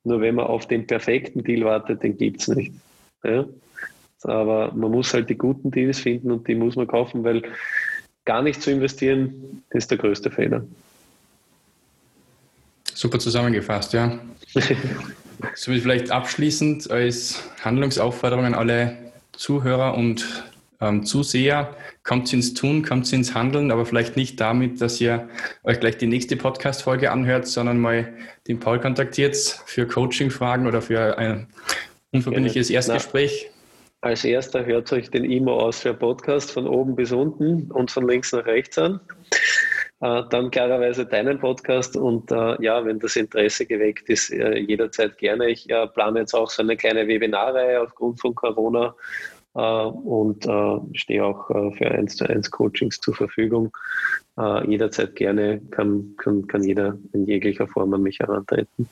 Nur 0.04 0.22
wenn 0.22 0.36
man 0.36 0.46
auf 0.46 0.68
den 0.68 0.86
perfekten 0.86 1.44
Deal 1.44 1.66
wartet, 1.66 2.04
den 2.04 2.18
gibt 2.18 2.42
es 2.42 2.48
nicht. 2.50 2.74
Ja? 3.24 3.46
Aber 4.22 4.72
man 4.74 4.92
muss 4.92 5.14
halt 5.14 5.30
die 5.30 5.38
guten 5.38 5.72
Deals 5.72 6.00
finden 6.00 6.32
und 6.32 6.48
die 6.48 6.56
muss 6.56 6.76
man 6.76 6.88
kaufen, 6.88 7.24
weil 7.24 7.42
gar 8.26 8.42
nicht 8.42 8.62
zu 8.62 8.72
investieren 8.72 9.64
ist 9.72 9.90
der 9.92 9.98
größte 9.98 10.30
Fehler. 10.30 10.64
Super 12.94 13.20
zusammengefasst, 13.20 13.94
ja. 13.94 14.20
Somit 15.56 15.82
vielleicht 15.82 16.12
abschließend 16.12 16.90
als 16.90 17.50
Handlungsaufforderung 17.64 18.46
an 18.46 18.54
alle 18.54 18.98
Zuhörer 19.34 19.98
und 19.98 20.53
ähm, 20.84 21.06
Zuseher, 21.06 21.76
kommt 22.04 22.32
ins 22.34 22.54
Tun, 22.54 22.84
kommt 22.84 23.12
ins 23.14 23.34
Handeln, 23.34 23.72
aber 23.72 23.86
vielleicht 23.86 24.18
nicht 24.18 24.40
damit, 24.40 24.82
dass 24.82 25.00
ihr 25.00 25.30
euch 25.64 25.80
gleich 25.80 25.98
die 25.98 26.08
nächste 26.08 26.36
Podcast-Folge 26.36 27.12
anhört, 27.12 27.48
sondern 27.48 27.80
mal 27.80 28.14
den 28.48 28.60
Paul 28.60 28.80
kontaktiert 28.80 29.36
für 29.66 29.88
Coaching-Fragen 29.88 30.68
oder 30.68 30.82
für 30.82 31.18
ein 31.18 31.48
unverbindliches 32.12 32.70
Erstgespräch. 32.70 33.50
Na, 34.02 34.10
als 34.10 34.26
erster 34.26 34.66
hört 34.66 34.92
euch 34.92 35.10
den 35.10 35.24
IMO 35.24 35.60
Austria 35.60 35.94
Podcast 35.94 36.52
von 36.52 36.68
oben 36.68 36.96
bis 36.96 37.14
unten 37.14 37.72
und 37.72 37.90
von 37.90 38.06
links 38.08 38.34
nach 38.34 38.46
rechts 38.46 38.78
an. 38.78 39.00
Äh, 40.04 40.24
dann 40.32 40.52
klarerweise 40.52 41.06
deinen 41.06 41.40
Podcast 41.40 41.96
und 41.96 42.30
äh, 42.30 42.62
ja, 42.62 42.84
wenn 42.86 43.00
das 43.00 43.16
Interesse 43.16 43.66
geweckt 43.66 44.10
ist, 44.10 44.32
äh, 44.32 44.58
jederzeit 44.58 45.18
gerne. 45.18 45.50
Ich 45.50 45.66
plane 45.94 46.20
jetzt 46.20 46.34
auch 46.34 46.50
so 46.50 46.62
eine 46.62 46.76
kleine 46.76 47.08
Webinarreihe 47.08 47.82
aufgrund 47.82 48.20
von 48.20 48.36
Corona 48.36 48.94
und 49.54 50.46
äh, 50.46 50.98
stehe 50.98 51.24
auch 51.24 51.48
für 51.48 51.92
1 51.92 52.16
zu 52.18 52.28
1 52.28 52.50
Coachings 52.52 53.00
zur 53.00 53.14
Verfügung. 53.14 53.72
jederzeit 54.66 55.16
gerne 55.16 55.62
kann, 55.70 56.16
kann, 56.18 56.48
kann 56.48 56.64
jeder 56.64 56.98
in 57.14 57.28
jeglicher 57.28 57.68
Form 57.68 57.94
an 57.94 58.02
mich 58.02 58.20
herantreten. 58.20 58.90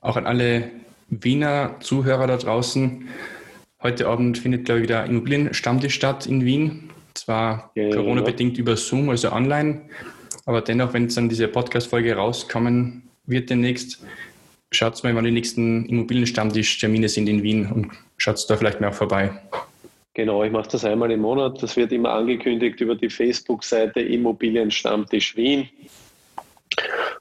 Auch 0.00 0.16
an 0.16 0.26
alle 0.26 0.70
Wiener 1.10 1.76
Zuhörer 1.80 2.26
da 2.26 2.38
draußen. 2.38 3.08
Heute 3.82 4.06
Abend 4.06 4.38
findet, 4.38 4.64
glaube 4.64 4.80
ich, 4.80 4.84
wieder 4.84 5.04
Immobilienstammtisch 5.04 5.94
statt 5.94 6.26
in 6.26 6.44
Wien. 6.44 6.90
Zwar 7.14 7.70
ja, 7.74 7.90
Corona-bedingt 7.90 8.56
ja. 8.56 8.62
über 8.62 8.76
Zoom, 8.76 9.10
also 9.10 9.32
online, 9.32 9.82
aber 10.46 10.62
dennoch, 10.62 10.92
wenn 10.92 11.06
es 11.06 11.14
dann 11.14 11.28
diese 11.28 11.48
Podcast-Folge 11.48 12.14
rauskommen 12.14 13.02
wird 13.26 13.50
demnächst, 13.50 14.02
schaut 14.70 15.02
mal, 15.04 15.14
wann 15.14 15.24
die 15.24 15.30
nächsten 15.30 15.84
Immobilienstammtisch-Termine 15.86 17.08
sind 17.08 17.28
in 17.28 17.42
Wien 17.42 17.70
und 17.70 17.90
schaut 18.22 18.48
da 18.48 18.56
vielleicht 18.56 18.80
mal 18.80 18.92
vorbei. 18.92 19.32
Genau, 20.14 20.44
ich 20.44 20.52
mache 20.52 20.68
das 20.70 20.84
einmal 20.84 21.10
im 21.10 21.20
Monat. 21.20 21.60
Das 21.62 21.76
wird 21.76 21.90
immer 21.90 22.10
angekündigt 22.10 22.80
über 22.80 22.94
die 22.94 23.10
Facebook-Seite 23.10 24.00
Immobilienstammtisch 24.00 25.36
Wien. 25.36 25.68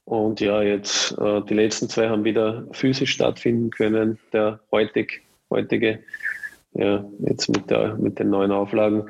Und 0.06 0.42
ja, 0.42 0.62
jetzt 0.62 1.18
äh, 1.18 1.42
die 1.42 1.54
letzten 1.56 1.90
zwei 1.90 2.10
haben 2.10 2.24
wieder 2.24 2.66
physisch 2.72 3.14
stattfinden 3.14 3.72
können. 3.72 4.20
Der 4.32 4.60
heutig, 4.72 5.22
heutige, 5.50 6.00
ja, 6.74 7.04
jetzt 7.20 7.50
mit, 7.50 7.70
der, 7.70 7.96
mit 7.96 8.20
den 8.20 8.30
neuen 8.30 8.52
Auflagen 8.52 9.10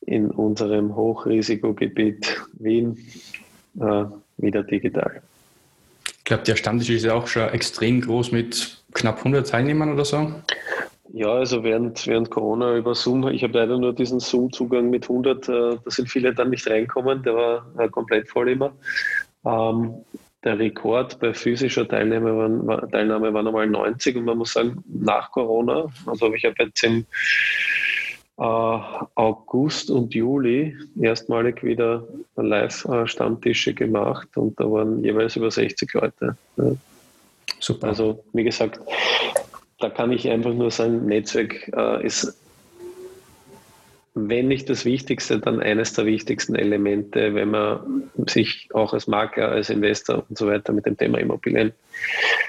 in 0.00 0.30
unserem 0.30 0.96
Hochrisikogebiet 0.96 2.42
Wien 2.54 2.98
äh, 3.78 4.04
wieder 4.38 4.64
digital. 4.64 5.22
Ich 6.18 6.24
glaube, 6.24 6.42
der 6.44 6.56
Stammtisch 6.56 6.90
ist 6.90 7.04
ja 7.04 7.14
auch 7.14 7.26
schon 7.28 7.48
extrem 7.50 8.00
groß 8.00 8.32
mit 8.32 8.82
knapp 8.94 9.18
100 9.18 9.48
Teilnehmern 9.48 9.92
oder 9.92 10.04
so. 10.04 10.32
Ja, 11.14 11.28
also 11.28 11.62
während, 11.62 12.06
während 12.06 12.30
Corona 12.30 12.74
über 12.74 12.94
Zoom, 12.94 13.28
ich 13.28 13.42
habe 13.42 13.58
leider 13.58 13.76
nur 13.76 13.92
diesen 13.92 14.18
Zoom-Zugang 14.18 14.88
mit 14.88 15.04
100, 15.04 15.48
äh, 15.48 15.52
da 15.84 15.90
sind 15.90 16.08
viele 16.08 16.34
dann 16.34 16.48
nicht 16.48 16.66
reinkommen, 16.68 17.22
der 17.22 17.34
war 17.34 17.66
äh, 17.78 17.88
komplett 17.88 18.30
voll 18.30 18.48
immer. 18.48 18.72
Ähm, 19.44 19.94
der 20.42 20.58
Rekord 20.58 21.20
bei 21.20 21.34
physischer 21.34 21.86
Teilnahme 21.86 22.66
war, 22.66 22.90
Teilnahme 22.90 23.34
war 23.34 23.42
nochmal 23.42 23.66
90 23.66 24.16
und 24.16 24.24
man 24.24 24.38
muss 24.38 24.54
sagen, 24.54 24.82
nach 24.86 25.30
Corona, 25.30 25.84
also 26.06 26.26
habe 26.26 26.36
ich 26.36 26.44
ja 26.44 26.50
jetzt 26.58 26.82
im 26.82 27.04
äh, 28.38 28.42
August 28.42 29.90
und 29.90 30.14
Juli 30.14 30.74
erstmalig 30.98 31.62
wieder 31.62 32.08
Live-Stammtische 32.36 33.74
gemacht 33.74 34.28
und 34.36 34.58
da 34.58 34.64
waren 34.64 35.04
jeweils 35.04 35.36
über 35.36 35.50
60 35.50 35.92
Leute. 35.92 36.36
Ja. 36.56 36.72
Super. 37.60 37.88
Also, 37.88 38.24
wie 38.32 38.44
gesagt, 38.44 38.80
da 39.82 39.90
kann 39.90 40.12
ich 40.12 40.28
einfach 40.28 40.54
nur 40.54 40.70
sagen, 40.70 41.06
Netzwerk 41.06 41.70
äh, 41.76 42.06
ist, 42.06 42.38
wenn 44.14 44.48
nicht 44.48 44.68
das 44.68 44.84
Wichtigste, 44.84 45.38
dann 45.38 45.60
eines 45.60 45.94
der 45.94 46.04
wichtigsten 46.04 46.54
Elemente, 46.54 47.34
wenn 47.34 47.50
man 47.50 48.10
sich 48.26 48.68
auch 48.74 48.92
als 48.92 49.06
Makler, 49.06 49.48
als 49.48 49.70
Investor 49.70 50.24
und 50.28 50.36
so 50.36 50.46
weiter 50.46 50.72
mit 50.72 50.86
dem 50.86 50.96
Thema 50.96 51.18
Immobilien 51.18 51.72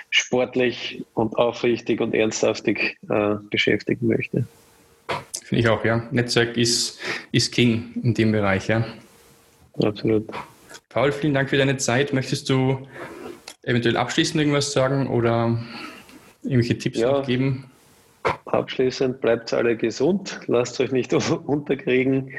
sportlich 0.09 1.03
und 1.13 1.37
aufrichtig 1.37 2.01
und 2.01 2.13
ernsthaftig 2.13 2.97
äh, 3.09 3.35
beschäftigen 3.49 4.07
möchte. 4.07 4.45
Finde 5.43 5.61
ich 5.61 5.67
auch, 5.69 5.83
ja. 5.85 6.07
Netzwerk 6.11 6.57
ist, 6.57 6.99
ist 7.31 7.51
King 7.51 7.93
in 8.03 8.13
dem 8.13 8.31
Bereich, 8.31 8.67
ja. 8.67 8.85
Absolut. 9.81 10.29
Paul, 10.89 11.11
vielen 11.11 11.33
Dank 11.33 11.49
für 11.49 11.57
deine 11.57 11.77
Zeit. 11.77 12.13
Möchtest 12.13 12.49
du 12.49 12.87
eventuell 13.63 13.97
abschließend 13.97 14.39
irgendwas 14.39 14.71
sagen 14.73 15.07
oder 15.07 15.57
irgendwelche 16.43 16.77
Tipps 16.77 16.99
ja, 16.99 17.21
geben? 17.21 17.69
Abschließend 18.45 19.19
bleibt 19.19 19.53
alle 19.53 19.75
gesund, 19.75 20.39
lasst 20.47 20.79
euch 20.79 20.91
nicht 20.91 21.13
unterkriegen 21.45 22.31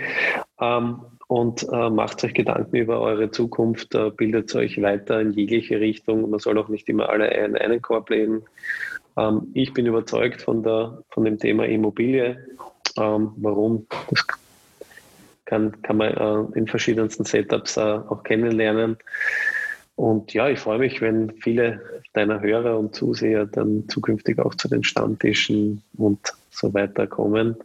ähm, 0.60 1.00
und 1.28 1.66
äh, 1.70 1.90
macht 1.90 2.24
euch 2.24 2.34
Gedanken 2.34 2.76
über 2.76 3.00
eure 3.00 3.30
Zukunft, 3.30 3.94
äh, 3.94 4.10
bildet 4.10 4.54
euch 4.54 4.80
weiter 4.80 5.20
in 5.20 5.32
jegliche 5.32 5.80
Richtung. 5.80 6.30
Man 6.30 6.40
soll 6.40 6.58
auch 6.58 6.68
nicht 6.68 6.88
immer 6.88 7.08
alle 7.08 7.32
in 7.32 7.56
einen 7.56 7.82
Korb 7.82 8.10
legen. 8.10 8.42
Ähm, 9.16 9.48
ich 9.52 9.74
bin 9.74 9.86
überzeugt 9.86 10.40
von, 10.42 10.62
der, 10.62 11.02
von 11.10 11.24
dem 11.24 11.38
Thema 11.38 11.66
Immobilie 11.66 12.38
ähm, 12.96 13.32
warum? 13.36 13.86
Das 14.10 14.26
kann, 15.44 15.82
kann 15.82 15.96
man 15.96 16.14
äh, 16.14 16.58
in 16.58 16.66
verschiedensten 16.66 17.24
Setups 17.24 17.76
äh, 17.76 17.80
auch 17.80 18.22
kennenlernen. 18.22 18.96
Und 19.96 20.34
ja, 20.34 20.48
ich 20.48 20.58
freue 20.58 20.78
mich, 20.78 21.00
wenn 21.00 21.32
viele 21.40 21.80
deiner 22.12 22.40
Hörer 22.40 22.78
und 22.78 22.94
Zuseher 22.94 23.46
dann 23.46 23.88
zukünftig 23.88 24.38
auch 24.38 24.54
zu 24.54 24.68
den 24.68 24.82
Stammtischen 24.82 25.82
und 25.96 26.18
so 26.50 26.74
weiter 26.74 27.06
kommen. 27.06 27.56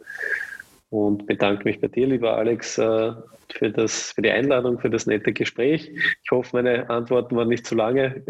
Und 0.90 1.26
bedanke 1.26 1.64
mich 1.64 1.80
bei 1.80 1.88
dir, 1.88 2.06
lieber 2.06 2.36
Alex, 2.36 2.78
äh, 2.78 3.12
für, 3.52 3.70
das, 3.70 4.12
für 4.12 4.22
die 4.22 4.30
Einladung, 4.30 4.78
für 4.78 4.90
das 4.90 5.06
nette 5.06 5.32
Gespräch. 5.32 5.90
Ich 6.22 6.30
hoffe, 6.30 6.56
meine 6.56 6.88
Antworten 6.90 7.36
waren 7.36 7.48
nicht 7.48 7.66
zu 7.66 7.74
lange 7.74 8.22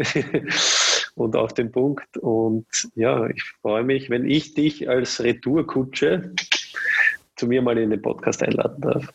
und 1.15 1.35
auf 1.35 1.53
den 1.53 1.71
Punkt. 1.71 2.17
Und 2.17 2.65
ja, 2.95 3.27
ich 3.27 3.43
freue 3.61 3.83
mich, 3.83 4.09
wenn 4.09 4.29
ich 4.29 4.53
dich 4.53 4.89
als 4.89 5.23
Retourkutsche 5.23 6.31
zu 7.35 7.47
mir 7.47 7.61
mal 7.61 7.77
in 7.77 7.89
den 7.89 8.01
Podcast 8.01 8.43
einladen 8.43 8.81
darf. 8.81 9.07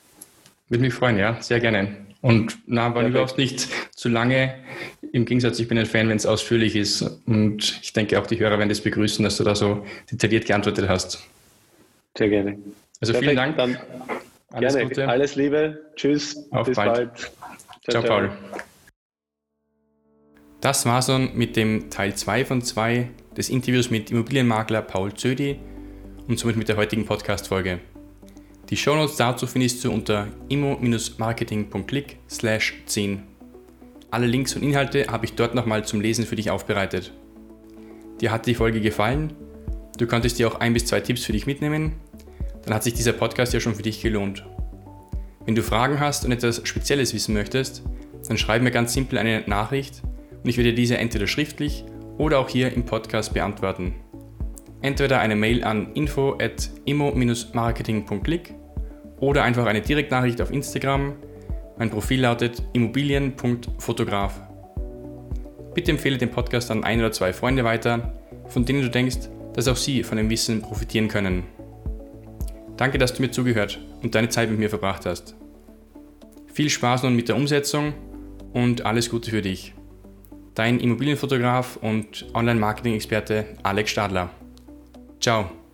Würde 0.68 0.82
mich 0.82 0.94
freuen, 0.94 1.18
ja, 1.18 1.40
sehr 1.40 1.60
gerne. 1.60 1.96
Und 2.22 2.58
na, 2.66 2.86
aber 2.86 3.06
überhaupt 3.06 3.38
nicht 3.38 3.68
zu 4.06 4.12
lange. 4.12 4.54
Im 5.12 5.24
Gegensatz, 5.24 5.58
ich 5.58 5.66
bin 5.66 5.78
ein 5.78 5.86
Fan, 5.86 6.08
wenn 6.08 6.16
es 6.16 6.26
ausführlich 6.26 6.76
ist. 6.76 7.02
Und 7.26 7.80
ich 7.82 7.92
denke, 7.92 8.20
auch 8.20 8.26
die 8.26 8.38
Hörer 8.38 8.58
werden 8.58 8.68
das 8.68 8.80
begrüßen, 8.80 9.24
dass 9.24 9.36
du 9.36 9.44
da 9.44 9.54
so 9.54 9.84
detailliert 10.10 10.46
geantwortet 10.46 10.88
hast. 10.88 11.22
Sehr 12.16 12.28
gerne. 12.28 12.58
Also 13.00 13.12
Perfekt, 13.12 13.24
vielen 13.24 13.36
Dank. 13.36 13.56
Dann 13.56 13.78
alles 14.52 14.74
gerne. 14.74 14.88
Gute. 14.88 15.08
Alles 15.08 15.34
Liebe. 15.34 15.90
Tschüss. 15.96 16.36
Auf 16.52 16.68
bis 16.68 16.76
bald. 16.76 16.94
bald. 16.94 17.32
Ciao, 17.88 18.02
ciao, 18.02 18.02
Paul. 18.02 18.30
Das 20.60 20.86
war 20.86 21.02
so 21.02 21.18
mit 21.18 21.56
dem 21.56 21.90
Teil 21.90 22.14
2 22.14 22.44
von 22.44 22.62
2 22.62 23.08
des 23.36 23.50
Interviews 23.50 23.90
mit 23.90 24.10
Immobilienmakler 24.10 24.82
Paul 24.82 25.12
Zödi 25.14 25.58
und 26.28 26.38
somit 26.38 26.56
mit 26.56 26.68
der 26.68 26.76
heutigen 26.76 27.04
Podcast-Folge. 27.04 27.80
Die 28.70 28.76
Shownotes 28.76 29.16
dazu 29.16 29.46
findest 29.46 29.84
du 29.84 29.92
unter 29.92 30.28
immo-marketing.click 30.48 32.18
10. 32.28 33.35
Alle 34.10 34.26
Links 34.26 34.54
und 34.54 34.62
Inhalte 34.62 35.06
habe 35.08 35.24
ich 35.24 35.34
dort 35.34 35.54
nochmal 35.54 35.84
zum 35.84 36.00
Lesen 36.00 36.26
für 36.26 36.36
dich 36.36 36.50
aufbereitet. 36.50 37.12
Dir 38.20 38.30
hat 38.30 38.46
die 38.46 38.54
Folge 38.54 38.80
gefallen? 38.80 39.32
Du 39.98 40.06
konntest 40.06 40.38
dir 40.38 40.48
auch 40.48 40.60
ein 40.60 40.72
bis 40.72 40.86
zwei 40.86 41.00
Tipps 41.00 41.24
für 41.24 41.32
dich 41.32 41.46
mitnehmen? 41.46 41.92
Dann 42.64 42.74
hat 42.74 42.82
sich 42.82 42.94
dieser 42.94 43.12
Podcast 43.12 43.52
ja 43.52 43.60
schon 43.60 43.74
für 43.74 43.82
dich 43.82 44.00
gelohnt. 44.00 44.44
Wenn 45.44 45.54
du 45.54 45.62
Fragen 45.62 46.00
hast 46.00 46.24
und 46.24 46.32
etwas 46.32 46.66
Spezielles 46.66 47.14
wissen 47.14 47.34
möchtest, 47.34 47.82
dann 48.28 48.38
schreib 48.38 48.62
mir 48.62 48.70
ganz 48.70 48.92
simpel 48.92 49.18
eine 49.18 49.42
Nachricht 49.46 50.02
und 50.42 50.48
ich 50.48 50.56
werde 50.56 50.74
diese 50.74 50.98
entweder 50.98 51.26
schriftlich 51.26 51.84
oder 52.18 52.38
auch 52.38 52.48
hier 52.48 52.72
im 52.72 52.84
Podcast 52.84 53.34
beantworten. 53.34 53.94
Entweder 54.82 55.20
eine 55.20 55.36
Mail 55.36 55.64
an 55.64 55.92
info 55.94 56.36
at 56.40 56.70
immo-marketing.click 56.84 58.54
oder 59.20 59.42
einfach 59.42 59.66
eine 59.66 59.80
Direktnachricht 59.80 60.40
auf 60.40 60.50
Instagram. 60.50 61.14
Mein 61.78 61.90
Profil 61.90 62.20
lautet 62.22 62.62
immobilien.fotograf. 62.72 64.40
Bitte 65.74 65.90
empfehle 65.90 66.16
den 66.16 66.30
Podcast 66.30 66.70
an 66.70 66.84
ein 66.84 67.00
oder 67.00 67.12
zwei 67.12 67.32
Freunde 67.32 67.64
weiter, 67.64 68.14
von 68.46 68.64
denen 68.64 68.82
du 68.82 68.88
denkst, 68.88 69.28
dass 69.52 69.68
auch 69.68 69.76
sie 69.76 70.02
von 70.02 70.16
dem 70.16 70.30
Wissen 70.30 70.62
profitieren 70.62 71.08
können. 71.08 71.44
Danke, 72.76 72.98
dass 72.98 73.14
du 73.14 73.22
mir 73.22 73.30
zugehört 73.30 73.78
und 74.02 74.14
deine 74.14 74.28
Zeit 74.28 74.50
mit 74.50 74.58
mir 74.58 74.70
verbracht 74.70 75.06
hast. 75.06 75.34
Viel 76.52 76.70
Spaß 76.70 77.02
nun 77.02 77.16
mit 77.16 77.28
der 77.28 77.36
Umsetzung 77.36 77.92
und 78.52 78.86
alles 78.86 79.10
Gute 79.10 79.30
für 79.30 79.42
dich. 79.42 79.74
Dein 80.54 80.80
Immobilienfotograf 80.80 81.76
und 81.76 82.26
Online-Marketing-Experte 82.32 83.44
Alex 83.62 83.90
Stadler. 83.90 84.30
Ciao. 85.20 85.65